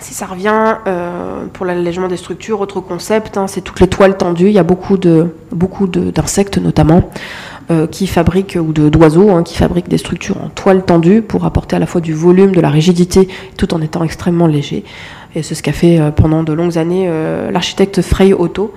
[0.00, 4.16] si ça revient euh, pour l'allègement des structures, autre concept, hein, c'est toutes les toiles
[4.16, 4.48] tendues.
[4.48, 7.08] Il y a beaucoup de beaucoup d'insectes notamment
[7.70, 11.76] euh, qui fabriquent ou d'oiseaux hein, qui fabriquent des structures en toile tendue pour apporter
[11.76, 14.84] à la fois du volume, de la rigidité, tout en étant extrêmement léger.
[15.34, 17.08] Et c'est ce qu'a fait euh, pendant de longues années
[17.50, 18.74] l'architecte Frey Otto.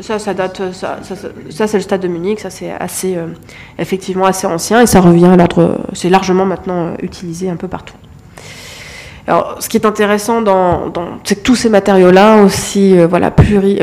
[0.00, 3.18] Ça, ça date, ça, ça, c'est le stade de Munich, ça c'est assez,
[3.78, 7.96] effectivement assez ancien et ça revient à l'ordre, c'est largement maintenant utilisé un peu partout.
[9.30, 13.32] Alors, ce qui est intéressant dans, c'est que tous ces matériaux-là, aussi euh, voilà,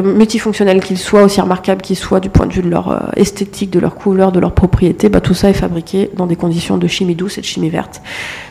[0.03, 3.69] multifonctionnels qu'ils soient, aussi remarquables qu'ils soient du point de vue de leur euh, esthétique,
[3.69, 6.85] de leur couleur, de leur propriété, bah, tout ça est fabriqué dans des conditions de
[6.87, 8.01] chimie douce et de chimie verte.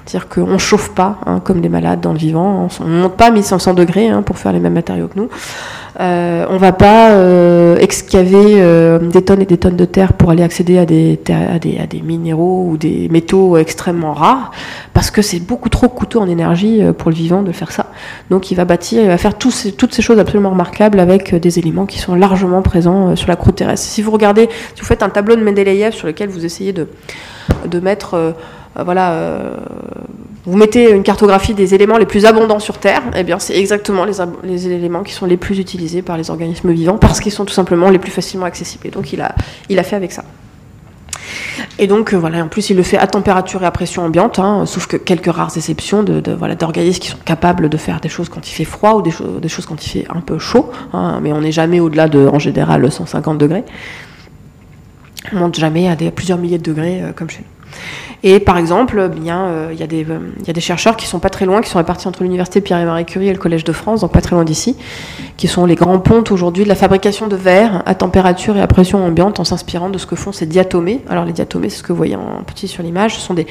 [0.06, 3.16] C'est-à-dire qu'on ne chauffe pas hein, comme des malades dans le vivant, on ne monte
[3.16, 5.28] pas à 1500 degrés hein, pour faire les mêmes matériaux que nous.
[5.98, 10.30] Euh, on va pas euh, excaver euh, des tonnes et des tonnes de terre pour
[10.30, 14.50] aller accéder à des, minéraux ou des métaux extrêmement rares,
[14.92, 17.86] parce que c'est beaucoup trop coûteux en énergie euh, pour le vivant de faire ça.
[18.30, 21.86] Donc il va bâtir, il va faire toutes ces choses absolument remarquables avec des éléments
[21.86, 23.86] qui sont largement présents sur la croûte terrestre.
[23.86, 26.88] Si vous regardez, si vous faites un tableau de Mendeleïev sur lequel vous essayez de,
[27.66, 28.34] de mettre
[28.84, 29.14] voilà,
[30.46, 34.04] vous mettez une cartographie des éléments les plus abondants sur Terre, eh bien c'est exactement
[34.04, 37.52] les, éléments qui sont les plus utilisés par les organismes vivants parce qu'ils sont tout
[37.52, 38.86] simplement les plus facilement accessibles.
[38.86, 40.24] Et donc il a, fait avec ça.
[41.78, 44.38] Et donc euh, voilà, en plus il le fait à température et à pression ambiante,
[44.38, 48.08] hein, sauf que quelques rares exceptions de, voilà d'organismes qui sont capables de faire des
[48.08, 49.10] choses quand il fait froid ou des,
[49.48, 52.38] choses quand il fait un peu chaud, hein, mais on n'est jamais au-delà de en
[52.38, 53.64] général 150 degrés.
[55.32, 57.56] On monte jamais à, plusieurs milliers de degrés comme chez nous.
[58.22, 60.06] Et par exemple, bien, il y, a des,
[60.46, 62.78] y a des chercheurs qui sont pas très loin, qui sont répartis entre l'université Pierre
[62.78, 64.76] et Marie Curie et le Collège de France, donc pas très loin d'ici,
[65.36, 68.66] qui sont les grands pontes aujourd'hui de la fabrication de verre à température et à
[68.66, 71.02] pression ambiante en s'inspirant de ce que font ces diatomées.
[71.08, 73.46] Alors les diatomées, c'est ce que vous voyez en petit sur l'image, ce sont des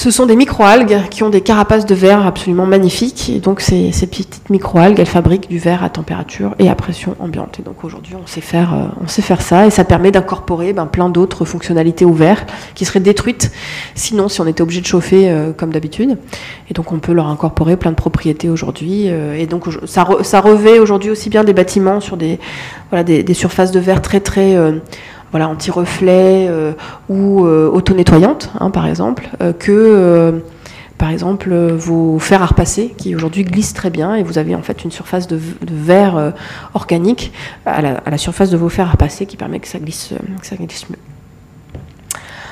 [0.00, 3.28] ce sont des microalgues qui ont des carapaces de verre absolument magnifiques.
[3.28, 7.16] Et donc, ces, ces petites microalgues, elles fabriquent du verre à température et à pression
[7.20, 7.60] ambiante.
[7.60, 9.66] Et donc, aujourd'hui, on sait faire, euh, ça.
[9.66, 13.52] Et ça permet d'incorporer ben, plein d'autres fonctionnalités au verre qui seraient détruites
[13.94, 16.16] sinon si on était obligé de chauffer euh, comme d'habitude.
[16.70, 19.10] Et donc, on peut leur incorporer plein de propriétés aujourd'hui.
[19.10, 20.04] Euh, et donc, ça,
[20.40, 22.38] revêt aujourd'hui aussi bien des bâtiments sur des
[23.34, 24.56] surfaces de verre très, très
[25.30, 26.72] voilà, anti-reflet euh,
[27.08, 30.42] ou euh, auto-nettoyante, hein, par exemple, euh, que
[30.98, 34.60] par exemple vos fers à repasser qui aujourd'hui glissent très bien et vous avez en
[34.60, 36.34] fait une surface de, verre
[36.74, 37.32] organique
[37.64, 40.56] à la, surface de vos fers à repasser qui permet que ça glisse, que ça
[40.56, 40.98] glisse mieux.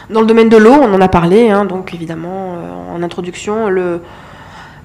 [0.08, 2.56] Dans le domaine de l'eau, on en a parlé, hein, donc évidemment
[2.90, 4.00] en introduction, le,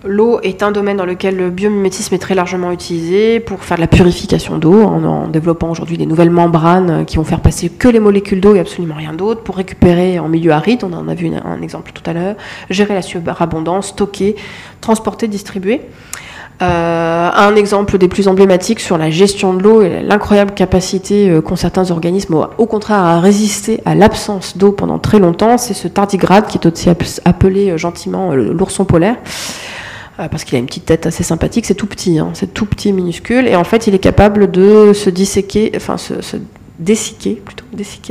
[0.05, 3.81] L'eau est un domaine dans lequel le biomimétisme est très largement utilisé pour faire de
[3.81, 8.01] la purification d'eau, en, développant aujourd'hui des nouvelles membranes qui vont faire passer que les
[8.01, 11.31] molécules d'eau et absolument rien d'autre, pour récupérer en milieu aride, on en a vu
[11.33, 12.35] un exemple tout à l'heure,
[12.69, 14.35] gérer la surabondance, stocker,
[14.81, 15.81] transporter, distribuer.
[16.61, 21.41] Euh, un exemple des plus emblématiques sur la gestion de l'eau et l'incroyable capacité euh,
[21.41, 25.87] qu'ont certains organismes, au contraire, à résister à l'absence d'eau pendant très longtemps, c'est ce
[25.87, 26.89] tardigrade qui est aussi
[27.25, 29.15] appelé euh, gentiment l'ourson polaire.
[30.19, 32.65] Euh, parce qu'il a une petite tête assez sympathique, c'est tout petit, hein, c'est tout
[32.65, 36.37] petit, minuscule, et en fait il est capable de se disséquer, enfin se, se
[36.79, 37.63] dessiquer, plutôt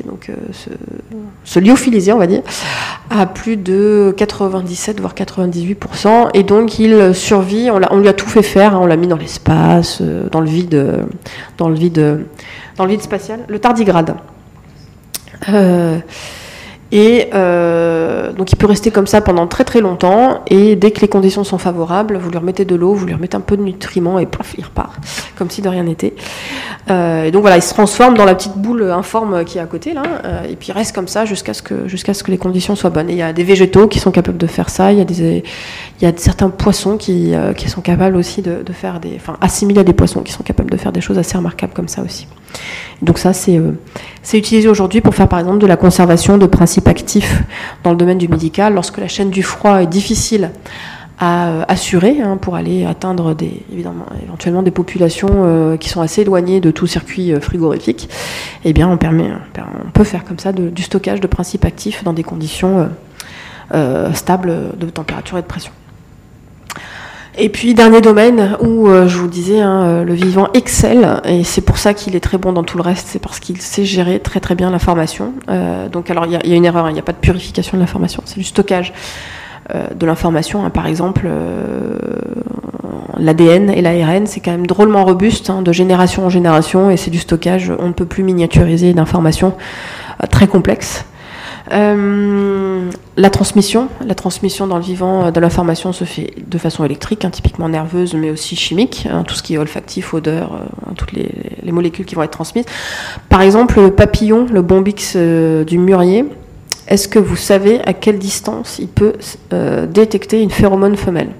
[0.07, 0.71] donc euh, se,
[1.45, 2.43] se, lyophiliser, on va dire,
[3.11, 7.71] à plus de 97 voire 98%, et donc il survit.
[7.71, 10.41] On, on lui a tout fait faire, hein, on l'a mis dans l'espace, euh, dans
[10.41, 11.07] le vide,
[11.59, 12.27] dans le vide,
[12.77, 13.41] dans le vide spatial.
[13.49, 14.17] Le tardigrade.
[15.49, 15.99] Euh,
[16.93, 20.43] et euh, donc il peut rester comme ça pendant très très longtemps.
[20.49, 23.35] Et dès que les conditions sont favorables, vous lui remettez de l'eau, vous lui remettez
[23.35, 24.93] un peu de nutriments et pouf, il repart,
[25.37, 26.13] comme si de rien n'était.
[26.91, 29.67] Euh, et donc voilà, il se transforme dans la petite boule informe qui est à
[29.67, 32.39] côté là, euh, et puis il reste comme ça jusqu'à ce que ce que les
[32.39, 33.09] conditions soient bonnes.
[33.09, 34.93] Et il y a des végétaux qui sont capables de faire ça.
[34.93, 35.43] Il y a des
[36.01, 39.81] il y a certains poissons qui, qui sont capables aussi de faire des, enfin assimilés
[39.81, 42.27] à des poissons qui sont capables de faire des choses assez remarquables comme ça aussi.
[43.03, 43.73] Donc ça, euh,
[44.23, 47.43] c'est utilisé aujourd'hui pour faire par exemple de la conservation de principes actifs
[47.83, 50.51] dans le domaine du médical, lorsque la chaîne du froid est difficile
[51.19, 53.37] à euh, assurer hein, pour aller atteindre
[53.73, 58.09] évidemment, éventuellement des populations euh, qui sont assez éloignées de tout circuit frigorifique.
[58.65, 59.31] Eh bien, on, permet,
[59.87, 62.89] on peut faire comme ça du stockage de principes actifs dans des conditions
[64.13, 65.73] stables de température et de pression.
[67.39, 71.45] Et puis dernier domaine où euh, je vous disais, hein, euh, le vivant excelle, et
[71.45, 73.87] c'est pour ça qu'il est très bon dans tout le reste, c'est parce qu'il sait
[73.87, 75.33] gérer très très bien l'information.
[75.49, 77.19] Euh, donc alors il y, y, a une erreur, hein, il n'y a pas de
[77.19, 78.93] purification de l'information, c'est du stockage
[79.95, 80.65] de l'information.
[80.67, 80.71] Hein.
[80.71, 81.27] Par exemple,
[83.17, 87.13] l'ADN et l'ARN, c'est quand même drôlement robuste, hein, de génération en génération, et c'est
[87.13, 89.55] du stockage, on ne peut plus miniaturiser d'informations
[90.31, 91.07] très complexes.
[91.71, 93.89] Euh, la transmission,
[94.67, 98.57] dans le vivant de l'information se fait de façon électrique, hein, typiquement nerveuse, mais aussi
[98.57, 102.33] chimique, hein, tout ce qui est olfactif, odeur, euh, toutes les, molécules qui vont être
[102.33, 102.67] transmises.
[103.29, 106.25] Par exemple, le papillon, le bombix euh, du mûrier,
[106.89, 109.15] est-ce que vous savez à quelle distance il peut
[109.89, 111.31] détecter une phéromone femelle?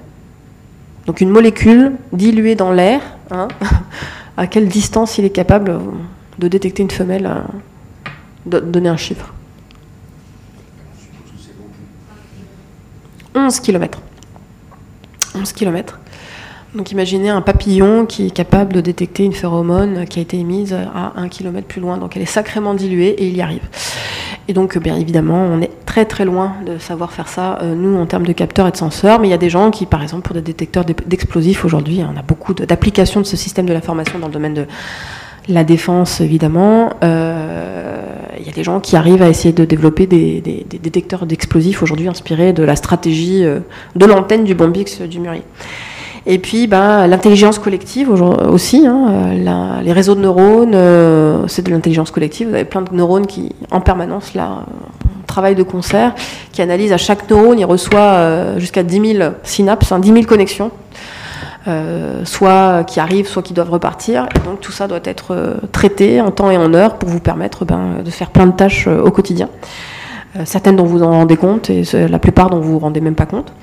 [1.05, 3.49] Donc une molécule diluée dans l'air, hein,
[4.37, 5.79] à quelle distance il est capable
[6.39, 7.29] de détecter une femelle,
[8.45, 9.33] donner un chiffre?
[13.35, 13.99] 11 km.
[15.35, 15.99] 11 km.
[16.75, 20.73] Donc imaginez un papillon qui est capable de détecter une phéromone qui a été émise
[20.73, 21.97] à 1 km plus loin.
[21.97, 23.67] Donc elle est sacrément diluée et il y arrive.
[24.47, 27.95] Et donc bien évidemment, on est très très loin de savoir faire ça, euh, nous,
[27.97, 29.19] en termes de capteurs et de senseurs.
[29.19, 32.17] Mais il y a des gens qui, par exemple, pour des détecteurs d'explosifs aujourd'hui, on
[32.17, 34.65] a beaucoup d'applications de, ce système de l'information dans le domaine de
[35.47, 36.93] la défense, évidemment.
[37.03, 37.92] Euh,
[38.53, 40.41] a des gens qui arrivent à essayer de développer des,
[40.81, 43.59] détecteurs d'explosifs aujourd'hui inspirés de la stratégie euh,
[43.95, 45.43] de l'antenne du Bombix du Murier.
[46.25, 48.87] Et puis, ben, l'intelligence collective aussi.
[48.87, 52.47] Hein, euh, les réseaux de neurones, c'est de l'intelligence collective.
[52.47, 54.65] Vous avez plein de neurones qui, en permanence, là,
[55.27, 56.15] travaillent de concert,
[56.53, 60.71] qui analysent à chaque neurone, il reçoit jusqu'à 10 000 synapses, 10 hein, 000 connexions.
[61.65, 64.27] Euh, soit qui arrivent, soit qui doivent repartir.
[64.35, 67.21] Et donc tout ça doit être euh, traité en temps et en heure pour vous
[67.21, 69.47] permettre ben, de faire plein de tâches euh, au quotidien.
[70.45, 73.27] certaines dont vous en rendez compte et la plupart dont vous vous rendez même pas
[73.27, 73.53] compte.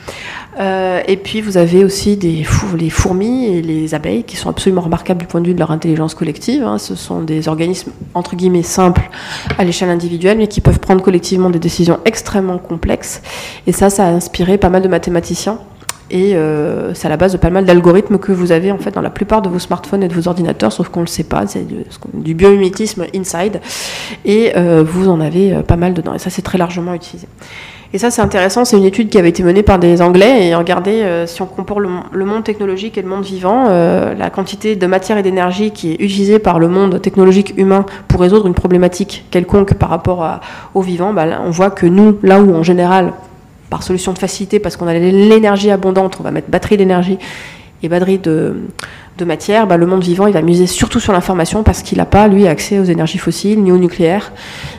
[0.61, 5.27] et puis vous avez aussi les fourmis et les abeilles qui sont absolument remarquables du
[5.27, 6.63] point de vue de leur intelligence collective.
[6.65, 6.79] Hein.
[6.79, 9.11] Ce sont des organismes entre guillemets simples
[9.59, 13.21] à l'échelle individuelle, mais qui peuvent prendre collectivement des décisions extrêmement complexes.
[13.67, 15.59] Et ça, ça a inspiré pas mal de mathématiciens
[16.11, 18.91] et euh, c'est à la base de pas mal d'algorithmes que vous avez en fait
[18.91, 21.25] dans la plupart de vos smartphones et de vos ordinateurs, sauf qu'on ne le sait
[21.25, 21.47] pas.
[21.47, 21.67] C'est
[22.13, 23.61] du, biomimétisme inside.
[24.25, 26.15] Et euh, vous en avez euh, pas mal dedans.
[26.15, 27.29] Et ça, c'est très largement utilisé.
[27.93, 28.65] Et ça, c'est intéressant.
[28.65, 30.49] C'est une étude qui avait été menée par des Anglais.
[30.49, 34.87] Et regardez, si on compare le, monde technologique et le monde vivant, la quantité de
[34.87, 39.25] matière et d'énergie qui est utilisée par le monde technologique humain pour résoudre une problématique
[39.33, 40.39] quelconque par rapport
[40.75, 43.13] au vivant, bah, on voit que nous, là où en général
[43.71, 47.19] par solution de facilité, parce qu'on a l'énergie abondante, on va mettre batterie d'énergie
[47.83, 48.57] et batterie de,
[49.25, 52.27] matière, bah, le monde vivant, il va miser surtout sur l'information parce qu'il n'a pas,
[52.27, 54.33] lui, accès aux énergies fossiles ni au nucléaire,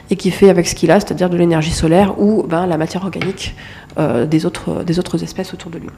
[0.10, 3.04] et qui fait avec ce qu'il a, c'est-à-dire de l'énergie solaire ou ben, la matière
[3.04, 3.56] organique
[4.00, 4.84] euh, des, autres,
[5.24, 5.90] espèces autour de lui.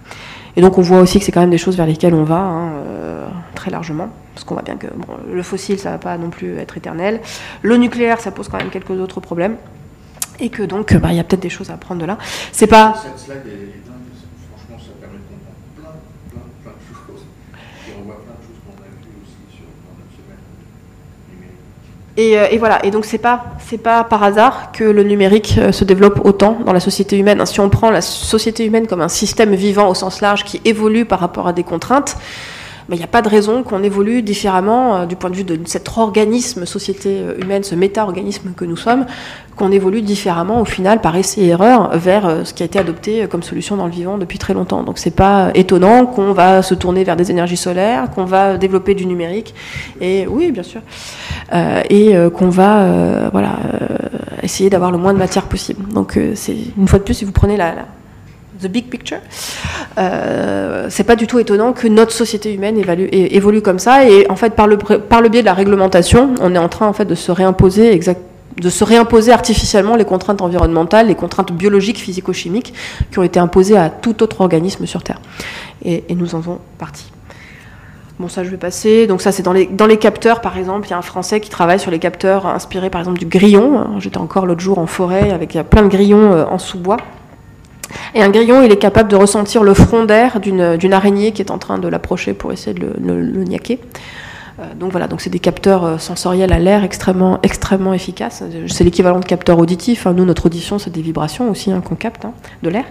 [0.58, 2.40] Et donc on voit aussi que c'est quand même des choses vers lesquelles on va
[2.40, 4.88] hein, euh, très largement, parce qu'on voit bien que
[5.32, 7.22] le fossile, ça ne va pas non plus être éternel.
[7.62, 9.56] Le nucléaire, ça pose quand même quelques autres problèmes
[10.44, 12.18] et que donc bah, il y a peut-être des choses à apprendre de là.
[12.52, 12.94] C'est pas.
[13.02, 13.96] Cette slide est dingue,
[14.52, 15.94] franchement, ça permet de comprendre plein,
[16.30, 17.26] plein, plein de choses.
[17.88, 20.44] Et on voit plein de choses qu'on a vues aussi sur, dans notre semaine
[21.32, 21.62] numérique.
[22.18, 25.56] Et, euh, et, voilà, et donc c'est pas c'est pas par hasard que le numérique
[25.58, 27.46] euh, se développe autant dans la société humaine.
[27.46, 31.06] Si on prend la société humaine comme un système vivant au sens large qui évolue
[31.06, 32.18] par rapport à des contraintes,
[32.94, 35.60] il n'y a pas de raison qu'on évolue différemment euh, du point de vue de
[35.66, 39.06] cet organisme société euh, humaine, ce méta-organisme que nous sommes,
[39.56, 42.80] qu'on évolue différemment au final par essai et erreur vers euh, ce qui a été
[42.80, 44.84] adopté comme solution dans le vivant depuis très longtemps.
[44.84, 48.96] Donc c'est pas étonnant qu'on va se tourner vers des énergies solaires, qu'on va développer
[48.96, 49.54] du numérique,
[50.00, 50.82] et oui bien sûr,
[51.90, 53.32] et qu'on va
[54.42, 55.88] essayer d'avoir le moins de matière possible.
[55.94, 57.74] Donc c'est une fois de plus si vous prenez la
[58.64, 59.20] the big picture,
[59.98, 64.08] euh, c'est pas du tout étonnant que notre société humaine évolue comme ça.
[64.10, 64.78] Et en fait, par le,
[65.30, 68.00] biais de la réglementation, on est en train en fait de se réimposer
[68.58, 72.74] de se réimposer artificiellement les contraintes environnementales, les contraintes biologiques, physico-chimiques
[73.12, 75.20] qui ont été imposées à tout autre organisme sur Terre.
[75.84, 77.12] Et, nous en faisons partie.
[78.20, 79.08] Bon, ça, je vais passer.
[79.08, 80.88] Donc, ça, c'est dans les, dans les capteurs, par exemple.
[80.88, 84.00] Il y a un Français qui travaille sur les capteurs inspirés, par exemple, du grillon.
[84.00, 86.98] J'étais encore l'autre jour en forêt avec plein de grillons euh, en sous-bois.
[88.16, 91.52] Et un grillon, il est capable de ressentir le front d'air d'une araignée qui est
[91.52, 93.80] en train de l'approcher pour essayer de le, le, niaquer.
[94.60, 98.44] Euh, donc voilà, donc c'est des capteurs euh, sensoriels à l'air extrêmement, extrêmement efficaces.
[98.68, 100.06] C'est l'équivalent de capteurs auditifs.
[100.06, 100.14] Hein.
[100.14, 102.86] Nous, notre audition, c'est des vibrations aussi hein, qu'on capte hein, de l'air.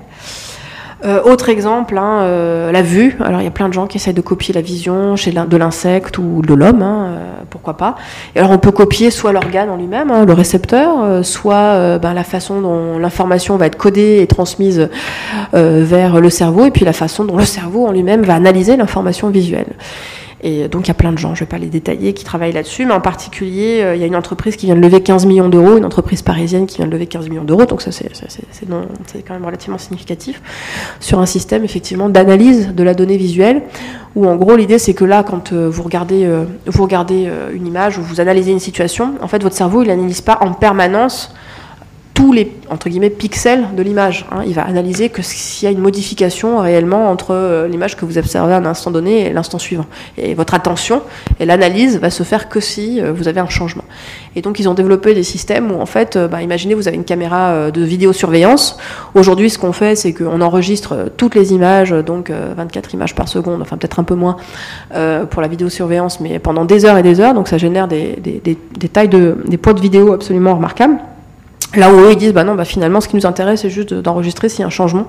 [1.04, 3.16] Euh, autre exemple, hein, euh, la vue.
[3.24, 5.56] Alors il y a plein de gens qui essayent de copier la vision chez de
[5.56, 7.96] l'insecte ou de l'homme, hein, euh, pourquoi pas.
[8.36, 12.24] Et alors on peut copier soit l'organe en lui-même, hein, le récepteur, soit ben, la
[12.24, 14.88] façon dont l'information va être codée et transmise
[15.52, 19.28] vers le cerveau, et puis la façon dont le cerveau en lui-même va analyser l'information
[19.28, 19.72] visuelle.
[20.44, 22.24] Et donc il y a plein de gens, je ne vais pas les détailler, qui
[22.24, 25.00] travaillent là-dessus, mais en particulier, euh, il y a une entreprise qui vient de lever
[25.00, 27.92] 15 millions d'euros, une entreprise parisienne qui vient de lever 15 millions d'euros, donc ça
[27.92, 28.10] c'est
[29.26, 30.42] quand même relativement significatif,
[30.98, 33.62] sur un système effectivement d'analyse de la donnée visuelle,
[34.16, 37.66] où en gros l'idée c'est que là, quand euh, vous regardez, euh, vous regardez une
[37.66, 41.32] image ou vous analysez une situation, en fait votre cerveau il n'analyse pas en permanence
[42.14, 44.26] tous les entre guillemets pixels de l'image.
[44.32, 44.42] Hein.
[44.46, 48.18] Il va analyser que s'il y a une modification réellement entre euh, l'image que vous
[48.18, 49.86] observez à un instant donné et l'instant suivant.
[50.18, 51.02] Et votre attention
[51.40, 53.84] et l'analyse va se faire que si euh, vous avez un changement.
[54.36, 56.96] Et donc ils ont développé des systèmes où en fait, euh, bah, imaginez vous avez
[56.96, 58.78] une caméra de vidéosurveillance.
[59.14, 63.62] Aujourd'hui, ce qu'on fait, c'est qu'on enregistre toutes les images, donc 24 images par seconde,
[63.62, 64.36] enfin peut-être un peu moins
[65.30, 67.34] pour la vidéosurveillance, mais pendant des heures et des heures.
[67.34, 70.98] Donc ça génère des, des tailles de des poids de vidéo absolument remarquables.
[71.74, 73.94] Là où eux, ils disent, bah non, bah finalement, ce qui nous intéresse, c'est juste
[73.94, 75.06] d'enregistrer s'il y a un changement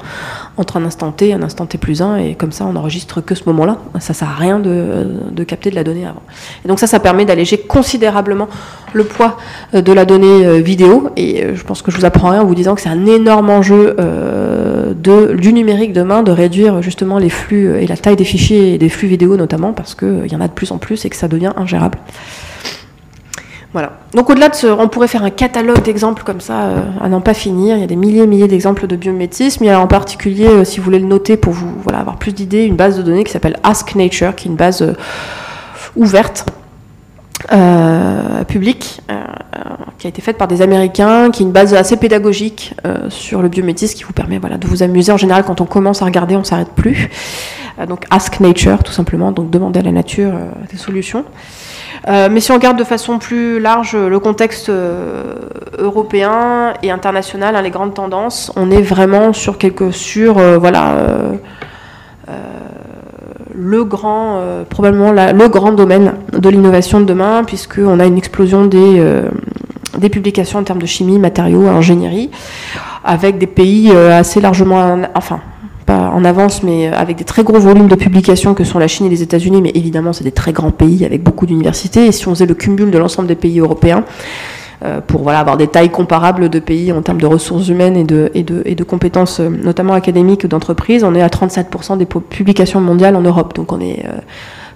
[0.57, 3.35] entre un instant T un instant T plus 1, et comme ça, on n'enregistre que
[3.35, 3.77] ce moment-là.
[3.99, 6.21] Ça sert à rien de, de, capter de la donnée avant.
[6.63, 8.47] Et donc ça, ça permet d'alléger considérablement
[8.93, 9.37] le poids
[9.73, 12.41] euh, de la donnée euh, vidéo, et euh, je pense que je vous apprends rien
[12.41, 17.17] en vous disant que c'est un énorme enjeu de, du numérique demain, de réduire justement
[17.17, 20.35] les flux et la taille des fichiers et des flux vidéo notamment, parce qu'il y
[20.35, 21.97] en a de plus en plus et que ça devient ingérable.
[23.73, 23.93] Voilà.
[24.13, 27.21] Donc au-delà de ce, on pourrait faire un catalogue d'exemples comme ça euh, à n'en
[27.21, 27.75] pas finir.
[27.75, 29.63] Il y a des milliers et milliers d'exemples de biométisme.
[29.63, 32.33] Il y a en particulier, euh, si vous voulez le noter pour vous avoir plus
[32.33, 34.93] d'idées, une base de données qui s'appelle Ask Nature, qui est une base euh,
[35.95, 36.45] ouverte,
[38.47, 39.01] publique,
[39.97, 42.73] qui a été faite par des Américains, qui est une base assez pédagogique
[43.09, 45.11] sur le biométisme, qui vous permet de vous amuser.
[45.11, 47.09] En général, quand on commence à regarder, on s'arrête plus.
[47.87, 49.31] donc Ask Nature, tout simplement.
[49.33, 50.31] Donc demander à la nature
[50.71, 51.25] des solutions.
[52.07, 55.35] Euh, mais si on regarde de façon plus large le contexte euh,
[55.77, 60.97] européen et international, hein, les grandes tendances, on est vraiment sur quelque sur euh, voilà
[63.55, 69.03] le grand probablement le grand domaine de l'innovation de demain puisqu'on a une explosion des
[69.97, 72.31] des publications en termes de chimie, matériaux, ingénierie,
[73.03, 75.39] avec des pays assez largement, enfin
[76.13, 79.09] en avance, mais avec des très gros volumes de publications que sont la Chine et
[79.09, 82.05] les États-Unis, mais évidemment, c'est des très grands pays avec beaucoup d'universités.
[82.05, 84.03] Et si on faisait le cumul de l'ensemble des pays européens,
[84.83, 88.83] euh, pour avoir des tailles comparables de pays en termes de ressources humaines et de,
[88.83, 93.55] compétences, euh, notamment académiques ou d'entreprises, on est à 37% des publications mondiales en Europe.
[93.55, 94.17] Donc on est euh,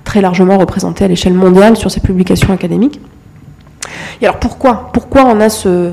[0.05, 3.01] très largement représenté à l'échelle mondiale sur ces publications académiques.
[4.21, 5.91] Et alors pourquoi Pourquoi on a ce,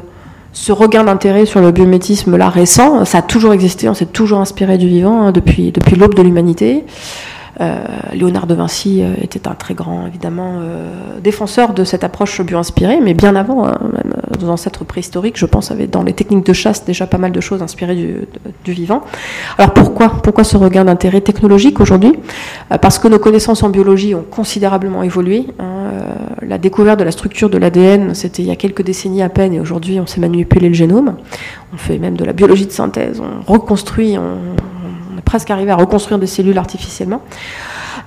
[0.55, 4.39] ce regain d'intérêt sur le biométisme là récent, ça a toujours existé, on s'est toujours
[4.39, 6.85] inspiré du vivant hein, depuis, depuis l'aube de l'humanité.
[7.61, 12.41] Euh, Léonard de Vinci euh, était un très grand, évidemment, euh, défenseur de cette approche
[12.41, 13.79] bio-inspirée, mais bien avant, hein,
[14.41, 17.41] nos ancêtres préhistoriques, je pense, avaient dans les techniques de chasse déjà pas mal de
[17.41, 18.17] choses inspirées du,
[18.65, 19.03] du vivant.
[19.59, 22.15] Alors pourquoi Pourquoi ce regain d'intérêt technologique aujourd'hui?
[22.81, 25.47] Parce que nos connaissances en biologie ont considérablement évolué.
[25.61, 25.91] Hein,
[26.43, 29.55] la découverte de la structure de l'ADN, c'était il y a quelques décennies à peine,
[29.55, 31.17] et aujourd'hui on sait manipuler le génome.
[31.73, 34.74] On fait même de la biologie de synthèse, on reconstruit, on,
[35.35, 37.21] presque arrivé à reconstruire des cellules artificiellement.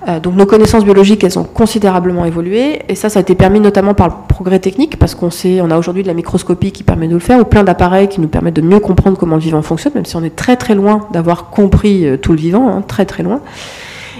[0.08, 3.60] Euh, donc nos connaissances biologiques, elles ont considérablement évolué, et ça, ça a été permis
[3.60, 6.84] notamment par le progrès technique, parce qu'on sait, on a aujourd'hui de la microscopie qui
[6.84, 9.42] permet de le faire, ou plein d'appareils qui nous permettent de mieux comprendre comment le
[9.42, 12.66] vivant fonctionne, même si on est très très loin d'avoir compris euh, tout le vivant,
[12.70, 13.42] hein, très très loin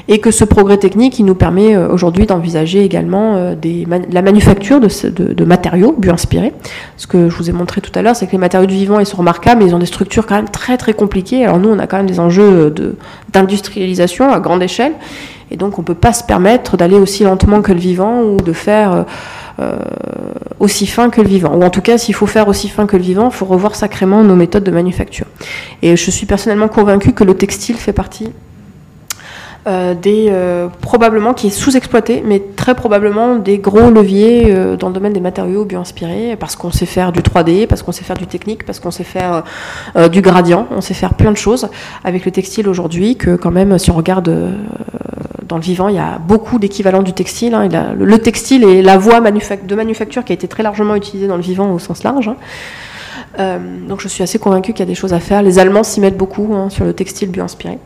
[0.09, 3.55] et que ce progrès technique, il nous permet euh, aujourd'hui d'envisager également euh,
[4.11, 6.55] la manufacture de, matériaux bio-inspirés.
[6.97, 9.01] Ce que je vous ai montré tout à l'heure, c'est que les matériaux du vivant,
[9.01, 11.45] ils sont remarquables, mais ils ont des structures quand même très très compliquées.
[11.45, 12.75] Alors nous, on a quand même des enjeux
[13.33, 14.93] d'industrialisation à grande échelle,
[15.51, 18.39] et donc on ne peut pas se permettre d'aller aussi lentement que le vivant ou
[18.39, 19.05] de faire...
[19.61, 19.77] Euh,
[20.61, 21.53] aussi fin que le vivant.
[21.57, 23.75] Ou en tout cas, s'il faut faire aussi fin que le vivant, il faut revoir
[23.75, 25.27] sacrément nos méthodes de manufacture.
[25.83, 28.31] Et je suis personnellement convaincue que le textile fait partie
[29.69, 34.95] euh, euh, probablement qui est sous-exploité, mais très probablement des gros leviers euh, dans le
[34.95, 38.27] domaine des matériaux bio-inspirés, parce qu'on sait faire du 3D, parce qu'on sait faire du
[38.27, 39.45] technique, parce qu'on sait faire
[40.11, 41.69] du gradient, on sait faire plein de choses
[42.03, 44.35] avec le textile aujourd'hui, que quand même, si on regarde
[45.47, 47.55] dans le vivant, il y a beaucoup d'équivalents du textile.
[47.55, 51.37] Hein, le, textile est la voie de manufacture qui a été très largement utilisée dans
[51.37, 52.31] le vivant au sens large.
[53.39, 53.59] Hein.
[53.89, 55.43] donc je suis assez convaincue qu'il y a des choses à faire.
[55.43, 57.79] Les Allemands s'y mettent beaucoup hein, sur le textile bio-inspiré.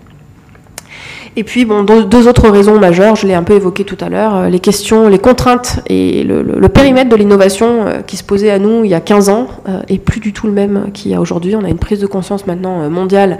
[1.34, 4.36] Et puis, bon, deux autres raisons majeures, je l'ai un peu évoqué tout à l'heure,
[4.36, 8.58] euh, les questions, les contraintes et le, périmètre de l'innovation euh, qui se posait à
[8.58, 11.14] nous il y a 15 ans euh, est plus du tout le même qu'il y
[11.14, 11.56] a aujourd'hui.
[11.56, 13.38] On a une prise de conscience maintenant mondiale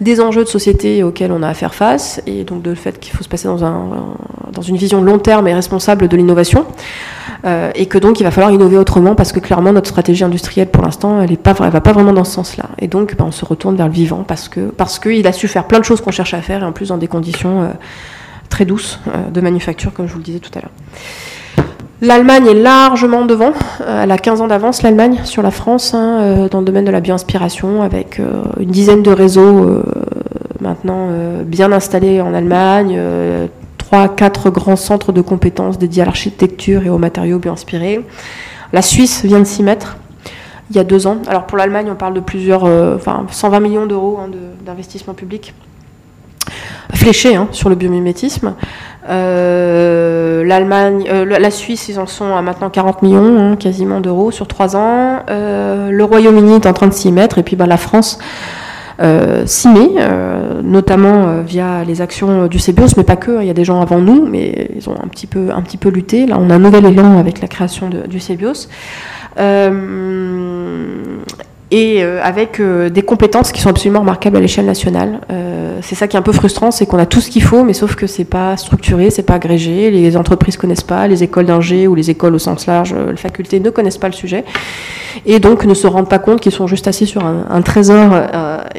[0.00, 3.00] des enjeux de société auxquels on a à faire face, et donc de le fait
[3.00, 4.16] qu'il faut se passer dans, un,
[4.52, 6.66] dans une vision long terme et responsable de l'innovation,
[7.44, 10.68] euh, et que donc il va falloir innover autrement parce que clairement notre stratégie industrielle
[10.68, 12.64] pour l'instant elle ne va pas vraiment dans ce sens-là.
[12.78, 15.46] Et donc ben, on se retourne vers le vivant parce que parce qu'il a su
[15.46, 17.68] faire plein de choses qu'on cherche à faire et en plus dans des conditions euh,
[18.48, 20.72] très douces euh, de manufacture comme je vous le disais tout à l'heure.
[22.00, 26.20] L'Allemagne est largement devant, euh, elle a 15 ans d'avance l'Allemagne sur la France hein,
[26.20, 29.82] euh, dans le domaine de la bioinspiration avec euh, une dizaine de réseaux
[30.60, 31.08] maintenant
[31.44, 33.00] bien installés en Allemagne,
[33.78, 38.04] trois, quatre grands centres de compétences dédiés à l'architecture et aux matériaux bioinspirés.
[38.72, 39.96] La Suisse vient de s'y mettre
[40.70, 41.18] il y a deux ans.
[41.28, 44.30] Alors pour l'Allemagne, on parle de plusieurs, enfin 120 millions d'euros hein,
[44.64, 45.54] d'investissement public
[46.94, 48.54] fléchés hein, sur le biomimétisme.
[49.08, 54.30] Euh, L'Allemagne, euh, la Suisse, ils en sont à maintenant 40 millions, hein, quasiment d'euros
[54.30, 55.20] sur trois ans.
[55.30, 58.18] Euh, le Royaume-Uni est en train de s'y mettre, et puis bah, la France
[59.46, 59.90] s'y met,
[60.64, 63.30] notamment via les actions du CBIOS, mais pas que.
[63.30, 65.62] Hein, il y a des gens avant nous, mais ils ont un petit peu, un
[65.62, 66.26] petit peu lutté.
[66.26, 68.66] Là, on a un nouvel élan avec la création de, du CBIOS
[71.70, 75.20] et euh, avec euh, des compétences qui sont absolument remarquables à l'échelle nationale.
[75.30, 77.62] Euh, c'est ça qui est un peu frustrant, c'est qu'on a tout ce qu'il faut,
[77.62, 81.46] mais sauf que c'est pas structuré, c'est pas agrégé, les entreprises connaissent pas, les écoles
[81.46, 84.44] d'ingé ou les écoles au sens large, les facultés ne connaissent pas le sujet,
[85.26, 88.12] et donc ne se rendent pas compte qu'ils sont juste assis sur un, un trésor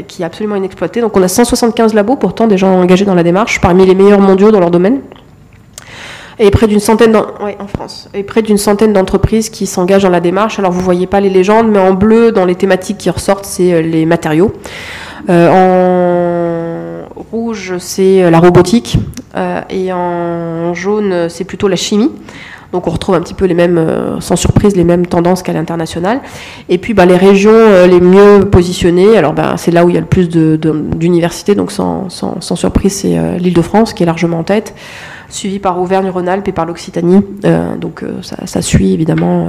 [0.07, 0.99] qui est absolument inexploité.
[0.99, 4.19] Donc on a 175 labos, pourtant des gens engagés dans la démarche, parmi les meilleurs
[4.19, 4.99] mondiaux dans leur domaine
[6.39, 10.21] et près d'une centaine en France et près d'une centaine d'entreprises qui s'engagent dans la
[10.21, 10.57] démarche.
[10.57, 13.73] Alors vous voyez pas les légendes, mais en bleu dans les thématiques qui ressortent, c'est
[13.73, 14.53] euh, les matériaux.
[15.29, 18.97] Euh, en rouge, c'est euh, la robotique
[19.69, 22.11] et en jaune, c'est plutôt la chimie.
[22.73, 26.19] Donc on retrouve un petit peu les mêmes, sans surprise, les mêmes tendances qu'à l'international.
[26.67, 29.97] Et puis bah, les régions les mieux positionnées, alors bah, c'est là où il y
[29.97, 34.43] a le plus d'universités, donc sans, sans, sans surprise, c'est l'Île-de-France qui est largement en
[34.43, 34.73] tête.
[35.29, 37.21] Suivi par Auvergne-Rhône-Alpes et par l'Occitanie.
[37.79, 39.47] donc ça, suit évidemment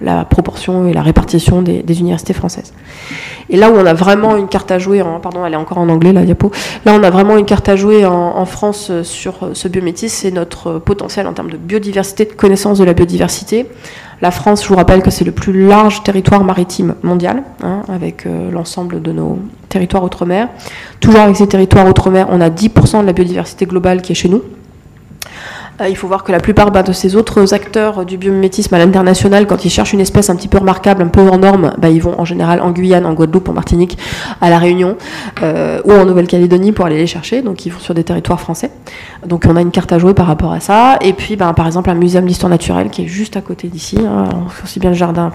[0.00, 2.72] la proportion et la répartition des, universités françaises.
[3.50, 5.88] Et là où on a vraiment une carte à jouer, pardon, elle est encore en
[5.88, 6.52] anglais la diapo,
[6.84, 10.30] là on a vraiment une carte à jouer en, en France sur ce biométis, c'est
[10.30, 13.66] notre potentiel en termes de biodiversité, de connaissance de la biodiversité.
[14.20, 18.26] La France, je vous rappelle que c'est le plus large territoire maritime mondial, hein, avec
[18.26, 19.38] euh, l'ensemble de nos
[19.68, 20.48] territoires outre-mer.
[20.98, 24.28] Toujours avec ces territoires outre-mer, on a 10% de la biodiversité globale qui est chez
[24.28, 24.42] nous.
[25.80, 28.78] Euh, il faut voir que la plupart bah, de ces autres acteurs du biomimétisme à
[28.78, 31.88] l'international, quand ils cherchent une espèce un petit peu remarquable, un peu en norme, bah,
[31.88, 33.96] ils vont en général en Guyane, en Guadeloupe, en Martinique,
[34.40, 34.96] à La Réunion
[35.42, 37.42] euh, ou en Nouvelle-Calédonie pour aller les chercher.
[37.42, 38.70] Donc ils vont sur des territoires français.
[39.26, 40.98] Donc on a une carte à jouer par rapport à ça.
[41.00, 43.98] Et puis bah, par exemple un muséum d'histoire naturelle qui est juste à côté d'ici,
[43.98, 44.24] hein,
[44.64, 45.30] aussi bien le jardin,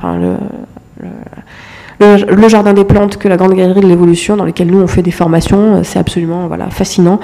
[1.99, 5.01] le jardin des plantes que la grande galerie de l'évolution dans lequel nous on fait
[5.01, 7.19] des formations, c'est absolument voilà, fascinant.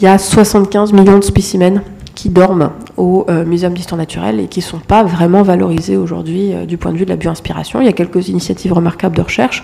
[0.00, 1.80] Il y a 75 millions de spécimens
[2.16, 6.52] qui dorment au euh, Muséum d'histoire naturelle et qui ne sont pas vraiment valorisés aujourd'hui
[6.52, 7.80] euh, du point de vue de la bioinspiration.
[7.80, 9.62] Il y a quelques initiatives remarquables de recherche,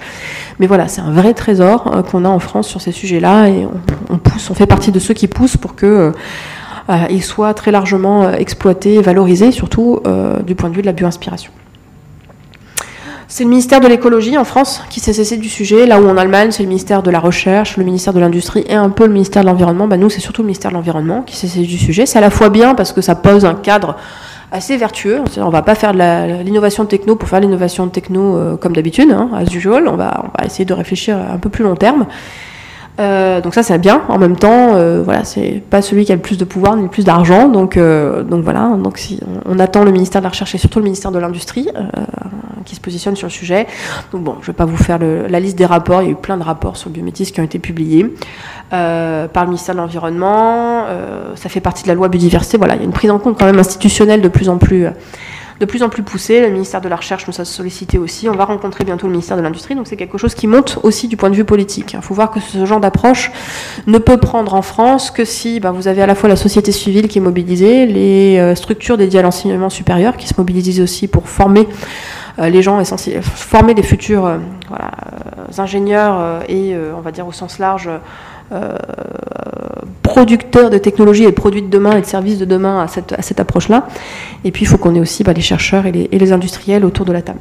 [0.60, 3.66] mais voilà, c'est un vrai trésor euh, qu'on a en France sur ces sujets-là et
[4.10, 6.12] on, pousse, on fait partie de ceux qui poussent pour que
[7.10, 10.00] il soit très largement exploité, valorisé, surtout
[10.44, 11.52] du point de vue de la bioinspiration.
[13.34, 16.18] C'est le ministère de l'écologie en France qui s'est cessé du sujet, là où en
[16.18, 19.12] Allemagne c'est le ministère de la recherche, le ministère de l'industrie et un peu le
[19.14, 19.88] ministère de l'environnement.
[19.88, 22.04] Bah, nous c'est surtout le ministère de l'environnement qui s'est saisi du sujet.
[22.04, 23.96] C'est à la fois bien parce que ça pose un cadre
[24.50, 25.22] assez vertueux.
[25.38, 29.30] On va pas faire de l'innovation techno pour faire l'innovation techno euh, comme d'habitude, hein,
[29.34, 29.88] as usual.
[29.88, 32.04] On va, on va essayer de réfléchir un peu plus long terme.
[33.00, 34.02] Euh, donc ça c'est bien.
[34.08, 36.82] En même temps, euh, voilà, c'est pas celui qui a le plus de pouvoir ni
[36.82, 37.48] le plus d'argent.
[37.48, 38.76] Donc, donc voilà.
[38.82, 39.00] Donc
[39.46, 41.68] on, attend le ministère de la recherche et surtout le ministère de l'industrie
[42.64, 43.66] qui se positionne sur le sujet.
[44.12, 46.02] Donc bon, je vais pas vous faire la liste des rapports.
[46.02, 48.14] Il y a eu plein de rapports sur le biométisme qui ont été publiés
[48.72, 50.84] euh, par le ministère de l'Environnement.
[50.86, 52.56] Euh, ça fait partie de la loi biodiversité.
[52.56, 54.86] Voilà, il y a une prise en compte quand même institutionnelle de plus en plus
[55.62, 56.40] de plus en plus poussée.
[56.40, 58.28] Le ministère de la Recherche nous a sollicité aussi.
[58.28, 59.76] On va rencontrer bientôt le ministère de l'Industrie.
[59.76, 61.92] Donc c'est quelque chose qui monte aussi du point de vue politique.
[61.92, 63.30] Il faut voir que ce genre d'approche
[63.86, 66.72] ne peut prendre en France que si ben, vous avez à la fois la société
[66.72, 71.06] civile qui est mobilisée, les euh, structures dédiées à l'enseignement supérieur qui se mobilisent aussi
[71.06, 71.68] pour former
[72.40, 74.38] euh, les gens essentiels, former des futurs euh,
[75.58, 77.88] ingénieurs et, on va dire au sens large,
[80.22, 83.12] producteurs de technologies et de produits de demain et de services de demain à cette,
[83.12, 83.88] à cette approche-là.
[84.44, 87.12] Et puis il faut qu'on ait aussi bah, les chercheurs et les, industriels autour de
[87.12, 87.40] la table.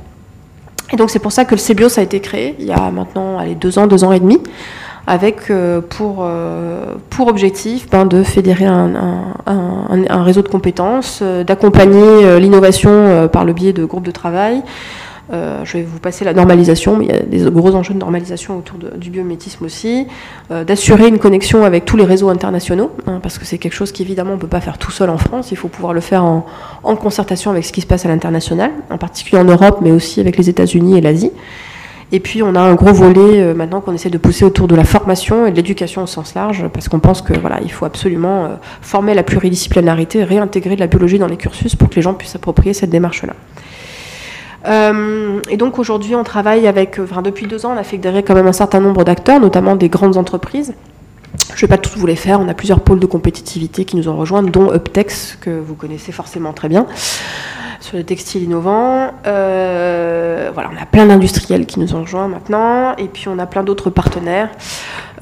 [0.92, 3.38] Et donc c'est pour ça que le CBIOS a été créé il y a maintenant
[3.54, 4.40] deux ans, deux ans et demi,
[5.06, 11.44] avec euh, pour, euh, pour objectif ben, de fédérer un, un, réseau de compétences, euh,
[11.44, 14.64] d'accompagner l'innovation par le biais de groupes de travail.
[15.32, 18.58] Je vais vous passer la normalisation, mais il y a des gros enjeux de normalisation
[18.58, 20.08] autour du biométisme aussi,
[20.50, 24.32] d'assurer une connexion avec tous les réseaux internationaux, hein, parce que c'est quelque chose qu'évidemment
[24.32, 26.46] on ne peut pas faire tout seul en France, il faut pouvoir le faire en,
[26.96, 30.38] concertation avec ce qui se passe à l'international, en particulier en Europe, mais aussi avec
[30.38, 31.32] les États-Unis et l'Asie.
[32.14, 34.76] Et puis on a un gros volet euh, maintenant qu'on essaie de pousser autour de
[34.76, 37.86] la formation et de l'éducation au sens large, parce qu'on pense que voilà, il faut
[37.86, 38.48] absolument euh,
[38.82, 42.32] former la pluridisciplinarité, réintégrer de la biologie dans les cursus pour que les gens puissent
[42.32, 43.34] s'approprier cette démarche-là.
[44.66, 48.36] Euh, et donc aujourd'hui, on travaille avec, enfin depuis deux ans, on a fédéré quand
[48.36, 50.74] même un certain nombre d'acteurs, notamment des grandes entreprises.
[51.50, 53.96] Je ne vais pas tous vous les faire, on a plusieurs pôles de compétitivité qui
[53.96, 56.86] nous ont rejoints, dont Uptex, que vous connaissez forcément très bien
[57.82, 59.12] sur le textile innovant.
[59.26, 63.46] Euh, voilà, on a plein d'industriels qui nous ont rejoints maintenant, et puis on a
[63.46, 64.50] plein d'autres partenaires,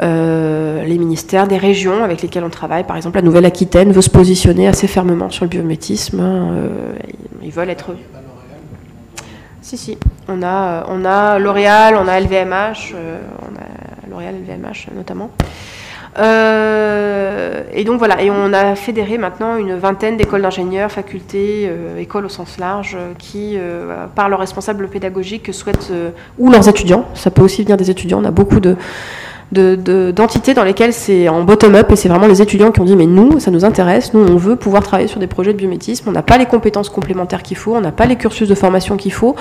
[0.01, 2.83] euh, les ministères, des régions avec lesquelles on travaille.
[2.83, 6.19] Par exemple, la Nouvelle-Aquitaine veut se positionner assez fermement sur le biométisme.
[6.19, 6.93] Hein, euh,
[7.41, 7.91] ils veulent être.
[9.69, 9.99] Si, si.
[10.27, 15.29] On a, on a L'Oréal, on a LVMH, on a L'Oréal, LVMH notamment.
[16.17, 21.99] Euh, et donc voilà, et on a fédéré maintenant une vingtaine d'écoles d'ingénieurs, facultés, euh,
[21.99, 25.91] écoles au sens large, qui, euh, par leurs responsables pédagogiques, souhaitent,
[26.39, 28.75] ou leurs étudiants, ça peut aussi venir des étudiants, on a beaucoup de
[29.51, 33.07] d'entités dans lesquelles c'est en bottom-up et c'est vraiment les étudiants qui ont dit mais
[33.07, 36.11] nous ça nous intéresse, nous on veut pouvoir travailler sur des projets de biométisme, on
[36.11, 39.13] n'a pas les compétences complémentaires qu'il faut, on n'a pas les cursus de formation qu'il
[39.13, 39.35] faut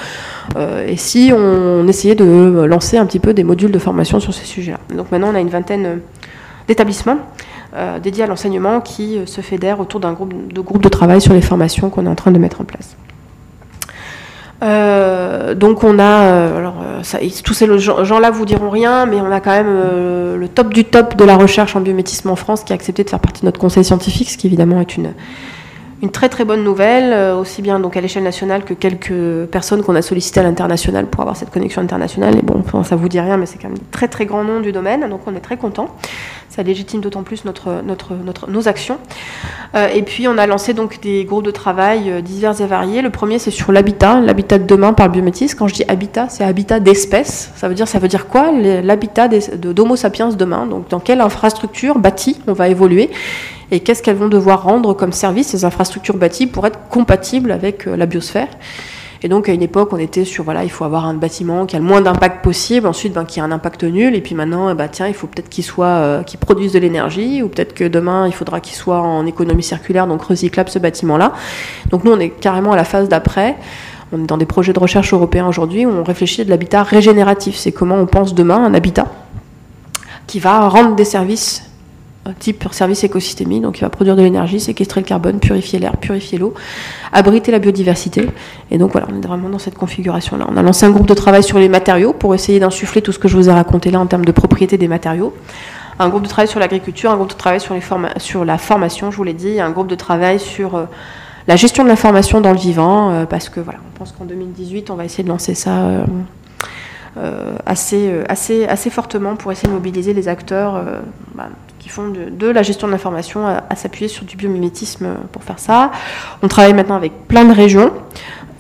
[0.57, 4.47] et si on essayait de lancer un petit peu des modules de formation sur ces
[4.47, 4.79] sujets-là.
[4.97, 6.01] Donc maintenant on a une vingtaine
[6.69, 7.19] d'établissements
[7.75, 11.21] euh, dédiés à l'enseignement qui euh, se fédèrent autour d'un groupe de, groupe de travail
[11.21, 12.97] sur les formations qu'on est en train de mettre en place.
[14.63, 19.41] Euh, donc on a, alors ça, tous ces gens-là vous diront rien, mais on a
[19.41, 22.75] quand même le top du top de la recherche en biométisme en France qui a
[22.75, 25.13] accepté de faire partie de notre conseil scientifique, ce qui évidemment est une,
[26.03, 29.83] une très très bonne nouvelle, euh, aussi bien donc à l'échelle nationale que quelques personnes
[29.83, 32.37] qu'on a sollicitées à l'international pour avoir cette connexion internationale.
[32.37, 34.61] Et bon, ça vous dit rien, mais c'est quand même un très très grand nom
[34.61, 35.89] du domaine, donc on est très content.
[36.49, 38.99] Ça légitime d'autant plus nos actions.
[39.75, 43.03] Euh, et puis, on a lancé donc des groupes de travail euh, divers et variés.
[43.03, 45.59] Le premier, c'est sur l'habitat, l'habitat de demain par le biométisme.
[45.59, 47.53] Quand je dis habitat, c'est habitat d'espèces.
[47.55, 50.67] Ça veut dire, ça veut dire quoi L'habitat d'Homo sapiens demain?
[50.67, 53.11] Donc, dans quelle infrastructure bâtie on va évoluer?
[53.71, 57.87] Et qu'est-ce qu'elles vont devoir rendre comme service, ces infrastructures bâties, pour être compatibles avec
[57.87, 58.49] la biosphère?
[59.23, 61.75] Et donc à une époque, on était sur voilà, il faut avoir un bâtiment qui
[61.75, 64.73] a le moins d'impact possible, ensuite ben, qui a un impact nul, et puis maintenant,
[64.75, 67.85] bah, tiens, il faut peut-être qu'il soit, euh, qu'il produise de l'énergie, ou peut-être que
[67.85, 71.33] demain, il faudra qu'il soit en économie circulaire, donc recyclable ce bâtiment-là.
[71.91, 73.57] Donc nous, on est carrément à la phase d'après.
[74.12, 77.57] On est dans des projets de recherche européens aujourd'hui où on réfléchit de l'habitat régénératif.
[77.57, 79.07] C'est comment on pense demain un habitat
[80.27, 81.68] qui va rendre des services
[82.39, 86.39] type service écosystémique, donc il va produire de l'énergie, séquestrer le carbone, purifier l'air, purifier
[86.39, 86.55] l'eau,
[87.12, 88.29] abriter la biodiversité.
[88.70, 90.47] Et donc voilà, on est vraiment dans cette configuration-là.
[90.49, 93.18] On a lancé un groupe de travail sur les matériaux pour essayer d'insuffler tout ce
[93.18, 95.35] que je vous ai raconté là en termes de propriété des matériaux.
[96.01, 99.24] Un groupe de travail sur l'agriculture, un groupe de travail sur, la formation, je vous
[99.24, 100.85] l'ai dit, un groupe de travail sur euh,
[101.49, 104.91] la gestion de l'information dans le vivant, euh, parce que voilà, on pense qu'en 2018,
[104.91, 106.05] on va essayer de lancer ça.
[107.16, 110.81] Euh, assez, assez, assez fortement pour essayer de mobiliser les acteurs
[111.35, 111.49] bah,
[111.91, 115.91] font de, la gestion de l'information à, s'appuyer sur du biomimétisme pour faire ça.
[116.43, 117.93] On travaille maintenant avec plein de régions.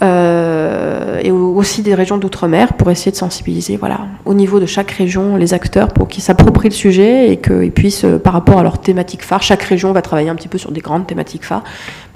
[0.00, 4.92] Euh, et aussi des régions d'outre-mer pour essayer de sensibiliser voilà, au niveau de chaque
[4.92, 8.62] région les acteurs pour qu'ils s'approprient le sujet et qu'ils puissent, euh, par rapport à
[8.62, 11.64] leur thématique phare, chaque région va travailler un petit peu sur des grandes thématiques phares.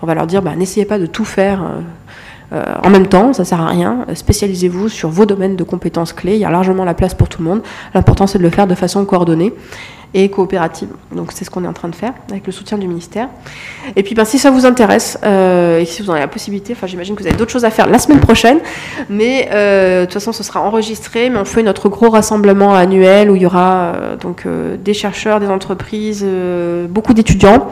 [0.00, 1.62] On va leur dire bah, n'essayez pas de tout faire.
[1.62, 1.80] Euh,
[2.82, 4.04] en même temps, ça sert à rien.
[4.14, 6.34] Spécialisez-vous sur vos domaines de compétences clés.
[6.34, 7.62] Il y a largement la place pour tout le monde.
[7.94, 9.52] L'important, c'est de le faire de façon coordonnée
[10.14, 10.88] et coopérative.
[11.14, 13.28] Donc c'est ce qu'on est en train de faire avec le soutien du ministère.
[13.96, 16.74] Et puis ben, si ça vous intéresse euh, et si vous en avez la possibilité,
[16.74, 18.58] enfin j'imagine que vous avez d'autres choses à faire la semaine prochaine,
[19.08, 23.30] mais euh, de toute façon ce sera enregistré, mais on fait notre gros rassemblement annuel
[23.30, 24.46] où il y aura euh, donc
[24.84, 26.26] des chercheurs, des entreprises,
[26.88, 27.70] beaucoup d'étudiants.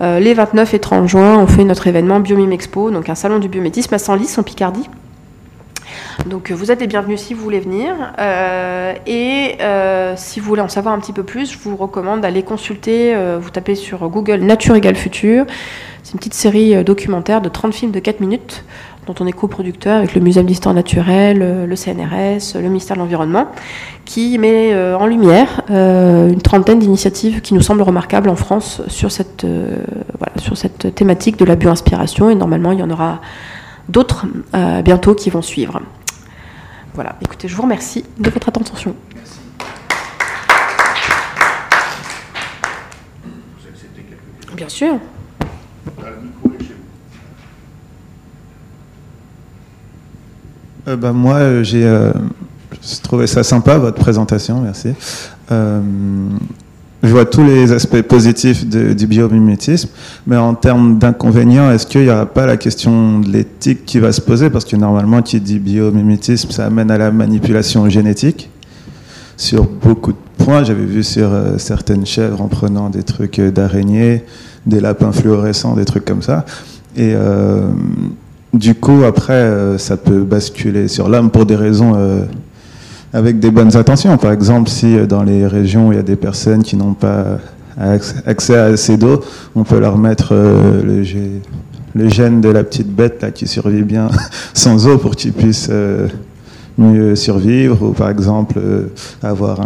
[0.00, 3.48] Les 29 et 30 juin, on fait notre événement Biomime Expo, donc un salon du
[3.48, 4.88] biométisme à Senlis en Picardie.
[6.26, 7.94] Donc vous êtes les bienvenus si vous voulez venir.
[8.18, 12.20] Euh, et euh, si vous voulez en savoir un petit peu plus, je vous recommande
[12.22, 15.44] d'aller consulter, euh, vous tapez sur Google Nature égale futur.
[16.02, 18.64] C'est une petite série documentaire de 30 films de 4 minutes
[19.06, 23.46] dont on est coproducteur avec le Muséum d'histoire naturelle, le CNRS, le ministère de l'Environnement,
[24.04, 29.44] qui met en lumière une trentaine d'initiatives qui nous semblent remarquables en France sur cette,
[29.44, 32.30] voilà, sur cette thématique de la bioinspiration.
[32.30, 33.20] Et normalement, il y en aura
[33.88, 34.26] d'autres
[34.84, 35.80] bientôt qui vont suivre.
[36.94, 38.94] Voilà, écoutez, je vous remercie de votre attention.
[39.14, 39.40] Merci.
[43.24, 44.98] Vous acceptez quelques questions Bien sûr.
[50.86, 52.12] Euh, bah, moi, euh, j'ai euh,
[53.02, 54.90] trouvé ça sympa, votre présentation, merci.
[55.50, 55.80] Euh,
[57.02, 59.90] je vois tous les aspects positifs du biomimétisme,
[60.26, 64.10] mais en termes d'inconvénients, est-ce qu'il n'y aura pas la question de l'éthique qui va
[64.10, 64.48] se poser?
[64.48, 68.48] Parce que normalement, qui dit biomimétisme, ça amène à la manipulation génétique
[69.36, 70.64] sur beaucoup de points.
[70.64, 74.24] J'avais vu sur euh, certaines chèvres en prenant des trucs euh, d'araignées,
[74.64, 76.46] des lapins fluorescents, des trucs comme ça.
[76.96, 77.68] Et euh,
[78.54, 82.26] du coup, après, ça peut basculer sur l'homme pour des raisons
[83.14, 84.18] avec des bonnes intentions.
[84.18, 86.94] Par exemple, si euh, dans les régions où il y a des personnes qui n'ont
[86.94, 87.38] pas
[87.78, 89.20] accès à assez d'eau,
[89.54, 91.02] on peut leur mettre euh,
[91.94, 94.08] le, gène de la petite bête là, qui survit bien
[94.54, 96.08] sans eau pour qu'ils puissent euh,
[96.76, 98.60] mieux survivre, ou par exemple
[99.22, 99.60] avoir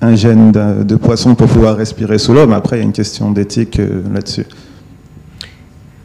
[0.00, 2.46] un, gène de, de, poisson pour pouvoir respirer sous l'eau.
[2.48, 3.80] Mais après, il y a une question d'éthique
[4.12, 4.46] là-dessus.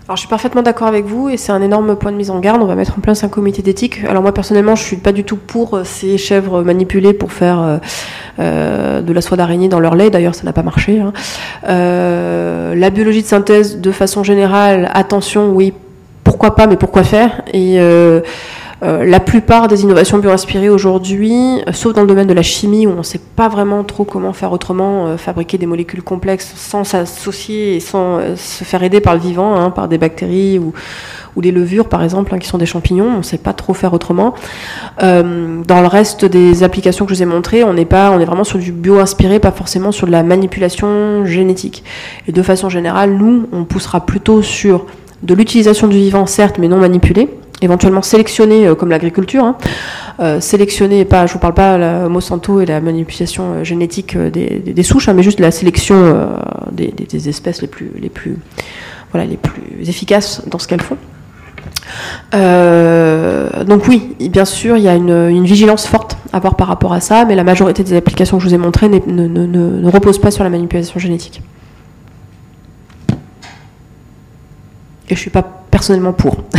[0.05, 2.39] Alors je suis parfaitement d'accord avec vous et c'est un énorme point de mise en
[2.39, 2.61] garde.
[2.61, 4.03] On va mettre en place un comité d'éthique.
[4.03, 7.61] Alors moi personnellement, je suis pas du tout pour euh, ces chèvres manipulées pour faire
[7.61, 7.77] euh,
[8.39, 10.09] euh, de la soie d'araignée dans leur lait.
[10.09, 10.99] D'ailleurs, ça n'a pas marché.
[10.99, 11.13] Hein.
[11.63, 15.71] la biologie de synthèse, de façon générale, attention, oui,
[16.23, 17.41] pourquoi pas, mais pourquoi faire?
[17.53, 18.21] Et euh,
[18.83, 22.91] la plupart des innovations bioinspirées aujourd'hui, euh, sauf dans le domaine de la chimie où
[22.91, 26.83] on ne sait pas vraiment trop comment faire autrement, euh, fabriquer des molécules complexes sans
[26.83, 30.73] s'associer et sans se faire aider par le vivant, hein, par des bactéries ou,
[31.37, 33.93] des levures par exemple, hein, qui sont des champignons, on ne sait pas trop faire
[33.93, 34.33] autrement.
[34.99, 38.25] dans le reste des applications que je vous ai montrées, on est pas, on est
[38.25, 41.83] vraiment sur du bio-inspiré, pas forcément sur de la manipulation génétique.
[42.27, 44.85] Et de façon générale, nous, on poussera plutôt sur
[45.23, 47.29] de l'utilisation du vivant, certes, mais non manipulé
[47.63, 49.57] éventuellement sélectionner euh, comme l'agriculture, hein.
[50.19, 54.83] euh, sélectionner, pas, je vous parle pas la Monsanto et la manipulation euh, génétique des,
[54.83, 56.29] souches, hein, mais juste la sélection
[56.71, 58.37] des, espèces les plus, les plus,
[59.11, 60.97] voilà, les plus efficaces dans ce qu'elles font.
[62.33, 66.99] Donc oui, bien sûr, il y a une, vigilance forte à avoir par rapport à
[66.99, 70.19] ça, mais la majorité des applications que je vous ai montrées ne, ne, ne reposent
[70.19, 71.41] pas sur la manipulation génétique.
[75.09, 76.37] Et je suis pas personnellement pour.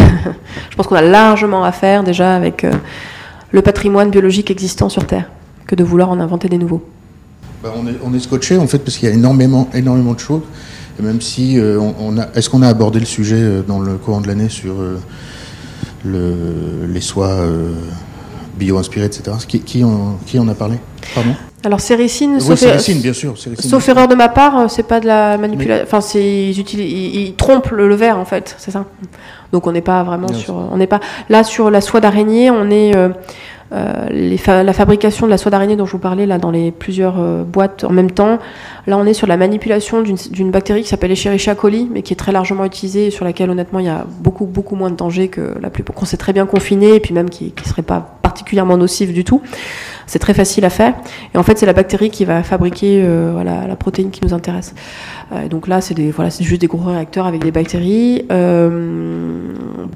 [0.70, 2.72] je pense qu'on a largement à faire déjà avec euh,
[3.53, 5.31] le patrimoine biologique existant sur Terre
[5.66, 6.87] que de vouloir en inventer des nouveaux.
[7.62, 10.43] Bah, on, est, on scotché en fait parce qu'il y a énormément, énormément de choses.
[11.01, 13.95] Et même si euh, on, a, est-ce qu'on a abordé le sujet euh, dans le
[13.95, 14.75] courant de l'année sur
[16.05, 17.47] le, les soies
[18.59, 19.39] bio-inspirées, etc.
[19.49, 20.77] Qui, qui, en, qui en a parlé?
[21.14, 21.35] Pardon?
[21.64, 21.80] Alors
[22.64, 25.84] er- bien sûr, sauf erreur de ma part, c'est pas de la manipulation.
[25.84, 28.84] Enfin, c'est ils, trompent le, verre en fait, c'est ça.
[29.52, 32.70] Donc on n'est pas vraiment sur, on n'est pas là sur la soie d'araignée, on
[32.70, 32.92] est
[33.74, 37.18] euh, la fabrication de la soie d'araignée dont je vous parlais là dans les plusieurs
[37.18, 38.38] euh, boîtes en même temps.
[38.86, 42.16] Là, on est sur la manipulation d'une bactérie qui s'appelle Escherichia coli, mais qui est
[42.16, 45.28] très largement utilisée et sur laquelle honnêtement il y a beaucoup beaucoup moins de danger
[45.28, 48.18] que la plupart qu'on sait très bien confiner et puis même qui ne serait pas
[48.22, 49.40] particulièrement nocive du tout.
[50.07, 50.94] C'est très facile à faire.
[51.34, 54.34] Et en fait, c'est la bactérie qui va fabriquer euh, voilà, la protéine qui nous
[54.34, 54.74] intéresse.
[55.50, 58.24] donc là, c'est voilà, juste des gros réacteurs avec des bactéries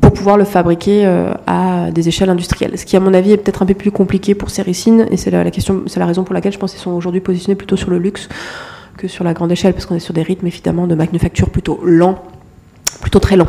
[0.01, 1.07] pour pouvoir le fabriquer
[1.47, 2.79] à des échelles industrielles.
[2.79, 5.31] Ce qui, à mon avis, est peut-être un peu plus compliqué pour Céricine, et c'est
[5.31, 7.91] la, question, c'est la raison pour laquelle je pense qu'ils sont aujourd'hui positionnés plutôt sur
[7.91, 8.29] le luxe
[8.97, 11.81] que sur la grande échelle, parce qu'on est sur des rythmes évidemment de manufacture plutôt
[11.85, 12.23] lents,
[13.01, 13.49] plutôt très lents.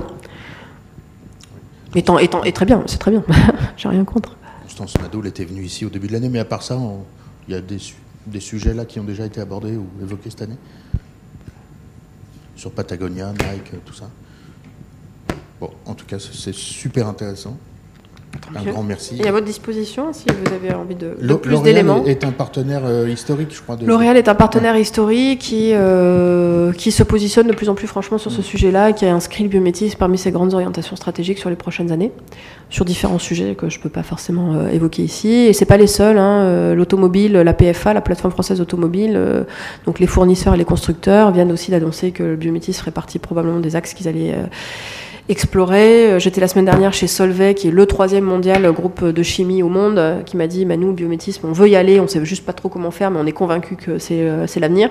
[1.96, 3.24] Étant, étant, et très bien, c'est très bien,
[3.78, 4.36] j'ai rien contre.
[4.80, 6.80] Constance était venue ici au début de l'année, mais à part ça,
[7.50, 7.80] il y a des,
[8.28, 10.56] des, sujets là qui ont déjà été abordés ou évoqués cette année
[12.56, 14.10] Sur Patagonia, Nike, tout ça
[15.60, 17.58] Bon, en tout cas, c'est super intéressant.
[18.56, 19.20] Un grand merci.
[19.22, 21.98] Et à votre disposition si vous avez envie de, plus d'éléments.
[21.98, 23.78] L'Oréal est un partenaire euh, historique, je crois.
[23.82, 28.18] L'Oréal est un partenaire historique qui, euh, qui se positionne de plus en plus franchement
[28.18, 31.56] sur ce sujet-là, qui a inscrit le biométisme parmi ses grandes orientations stratégiques sur les
[31.56, 32.12] prochaines années,
[32.70, 35.30] sur différents sujets que je ne peux pas forcément euh, évoquer ici.
[35.30, 36.18] Et c'est pas les seuls.
[36.18, 39.46] Hein, L'automobile, la PFA, la plateforme française automobile,
[39.86, 43.60] donc les fournisseurs et les constructeurs viennent aussi d'annoncer que le biométisme ferait partie probablement
[43.60, 44.36] des axes qu'ils allaient
[45.30, 46.12] explorer.
[46.12, 49.64] Euh, j'étais la semaine dernière chez Solvay, qui est le troisième mondial groupe de chimie
[49.64, 52.24] au monde, euh, qui m'a dit, bah, nous, biométisme, on veut y aller, on sait
[52.26, 54.90] juste pas trop comment faire, mais on est convaincu que c'est euh, l'avenir.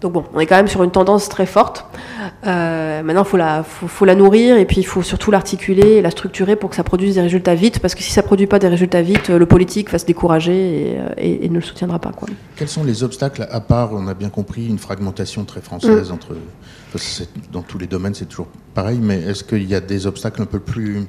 [0.00, 1.84] Donc bon, on est quand même sur une tendance très forte.
[2.44, 6.12] maintenant, il faut la, faut, la nourrir et puis il faut surtout l'articuler et la
[6.12, 7.80] structurer pour que ça produise des résultats vite.
[7.80, 11.48] Parce que si ça produit pas des résultats vite, le politique va se décourager et,
[11.48, 12.12] ne le soutiendra pas.
[12.12, 12.28] Quoi.
[12.54, 16.14] Quels sont les obstacles, à part, on a bien compris, une fragmentation très française mm.
[16.14, 16.36] entre
[17.52, 20.46] dans tous les domaines, c'est toujours pareil, mais est-ce qu'il y a des obstacles un
[20.46, 21.06] peu plus.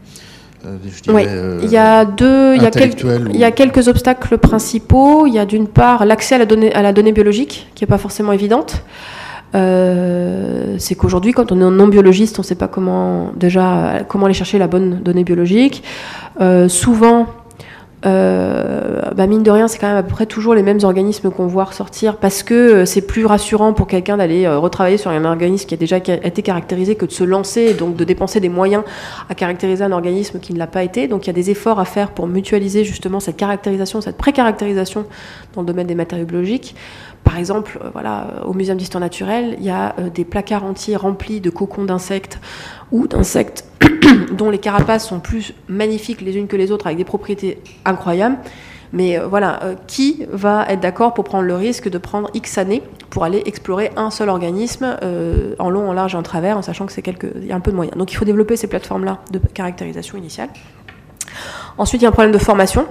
[0.66, 0.78] Euh,
[1.08, 4.38] oui, euh, il y a deux, il y a, quelques, il y a quelques obstacles
[4.38, 5.26] principaux.
[5.26, 7.88] Il y a d'une part l'accès à la donnée, à la donnée biologique, qui n'est
[7.88, 8.84] pas forcément évidente.
[9.56, 14.26] Euh, c'est qu'aujourd'hui, quand on est non biologiste, on ne sait pas comment déjà comment
[14.26, 15.84] aller chercher la bonne donnée biologique.
[16.68, 17.28] souvent,
[18.06, 21.32] euh, bah mine de rien, c'est quand même à peu près toujours les mêmes organismes
[21.32, 25.12] qu'on voit ressortir parce que euh, c'est plus rassurant pour quelqu'un d'aller euh, retravailler sur
[25.12, 28.40] un organisme qui a déjà été caractérisé que de se lancer et donc de dépenser
[28.40, 28.84] des moyens
[29.28, 31.10] à caractériser un organisme qui ne l'a pas été.
[31.10, 35.06] Donc il y a des efforts à faire pour mutualiser justement cette caractérisation, cette pré-caractérisation
[35.54, 36.76] dans le domaine des matériaux biologiques.
[37.26, 41.50] Par exemple, voilà, au Muséum d'histoire naturelle, il y a des placards entiers remplis de
[41.50, 42.40] cocons d'insectes
[42.92, 43.66] ou d'insectes
[44.32, 48.38] dont les carapaces sont plus magnifiques les unes que les autres, avec des propriétés incroyables.
[48.92, 52.58] Mais euh, voilà, euh, qui va être d'accord pour prendre le risque de prendre X
[52.58, 56.58] années pour aller explorer un seul organisme euh, en long, en large et en travers,
[56.58, 57.98] en sachant que c'est quelques, y a un peu de moyens.
[57.98, 60.50] Donc il faut développer ces plateformes-là de caractérisation initiale.
[61.78, 62.88] Ensuite, il y a un problème de formation.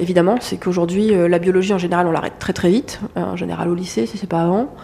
[0.00, 3.74] évidemment, c'est qu'aujourd'hui, la biologie en général, on l'arrête très très vite, en général au
[3.74, 4.74] lycée, si c'est pas avant.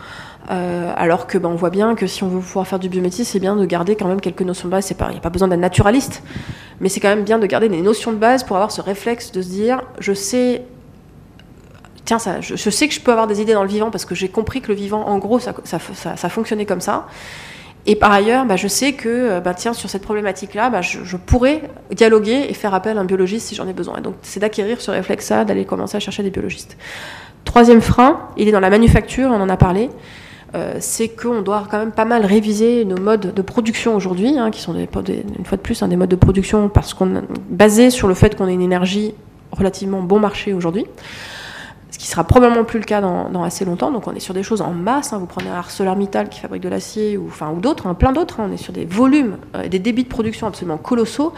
[0.51, 3.31] Euh, alors que ben, on voit bien que si on veut pouvoir faire du biométisme,
[3.31, 4.91] c'est bien de garder quand même quelques notions de base.
[4.91, 6.23] Il n'y a pas besoin d'être naturaliste,
[6.81, 9.33] mais c'est quand même bien de garder des notions de base pour avoir ce réflexe
[9.33, 10.63] de se dire je sais.
[12.05, 14.17] Tiens, ça, je, sais que je peux avoir des idées dans le vivant parce que
[14.17, 17.07] j'ai compris que le vivant, en gros, ça, ça, fonctionnait comme ça.
[17.87, 21.63] Et par ailleurs, bah, je sais que bah, tiens, sur cette problématique-là, je, je, pourrais
[21.93, 23.99] dialoguer et faire appel à un biologiste si j'en ai besoin.
[23.99, 26.77] Et donc, c'est d'acquérir ce réflexe-là, d'aller commencer à chercher des biologistes.
[27.45, 29.89] Troisième frein, il est dans la manufacture, on en a parlé.
[30.55, 34.51] Euh, c'est qu'on doit quand même pas mal réviser nos modes de production aujourd'hui, hein,
[34.51, 35.03] qui sont une fois
[35.57, 38.53] de plus hein, des modes de production parce qu'on basés sur le fait qu'on ait
[38.53, 39.15] une énergie
[39.51, 40.85] relativement bon marché aujourd'hui,
[41.91, 43.91] ce qui sera probablement plus le cas dans, assez longtemps.
[43.91, 45.15] Donc on est sur des choses en masse.
[45.15, 45.19] Hein.
[45.19, 48.37] vous prenez ArcelorMittal qui fabrique de l'acier ou enfin ou d'autres, plein d'autres.
[48.39, 51.33] on est sur des volumes, euh, des débits de production absolument colossaux.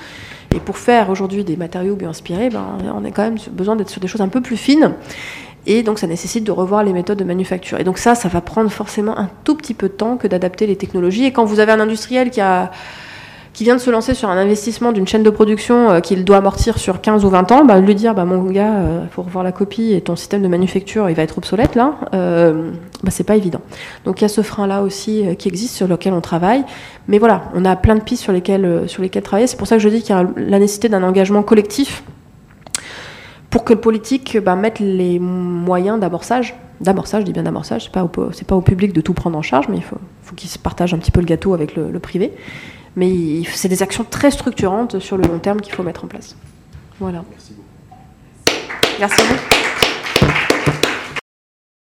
[0.54, 3.90] Et pour faire aujourd'hui des matériaux bien inspirés, ben, on a quand même besoin d'être
[3.90, 4.92] sur des choses un peu plus fines.
[5.66, 7.80] Et donc ça nécessite de revoir les méthodes de manufacture.
[7.80, 10.66] Et donc ça, ça va prendre forcément un tout petit peu de temps que d'adapter
[10.66, 11.24] les technologies.
[11.24, 12.70] Et quand vous avez un industriel qui a
[13.54, 16.38] qui vient de se lancer sur un investissement d'une chaîne de production euh, qu'il doit
[16.38, 19.22] amortir sur 15 ou 20 ans, bah, lui dire bah, mon gars, il euh, faut
[19.22, 22.72] revoir la copie et ton système de manufacture il va être obsolète là, euh,
[23.04, 23.60] bah, c'est pas évident.
[24.04, 26.64] Donc il y a ce frein-là aussi qui existe sur lequel on travaille.
[27.06, 29.46] Mais voilà, on a plein de pistes sur lesquelles, sur lesquelles travailler.
[29.46, 32.02] C'est pour ça que je dis qu'il y a la nécessité d'un engagement collectif
[33.54, 36.56] pour que le politique bah, mette les moyens d'amorçage.
[36.80, 39.42] D'amorçage, je dis bien d'amorçage, c'est pas, au, pas au public de tout prendre en
[39.42, 41.92] charge, mais il faut, faut qu'il se partage un petit peu le gâteau avec le,
[41.92, 42.32] le privé.
[42.96, 46.34] Mais c'est des actions très structurantes sur le long terme qu'il faut mettre en place.
[46.98, 47.22] Voilà.
[47.30, 47.96] Merci beaucoup.
[48.98, 49.73] Merci à vous.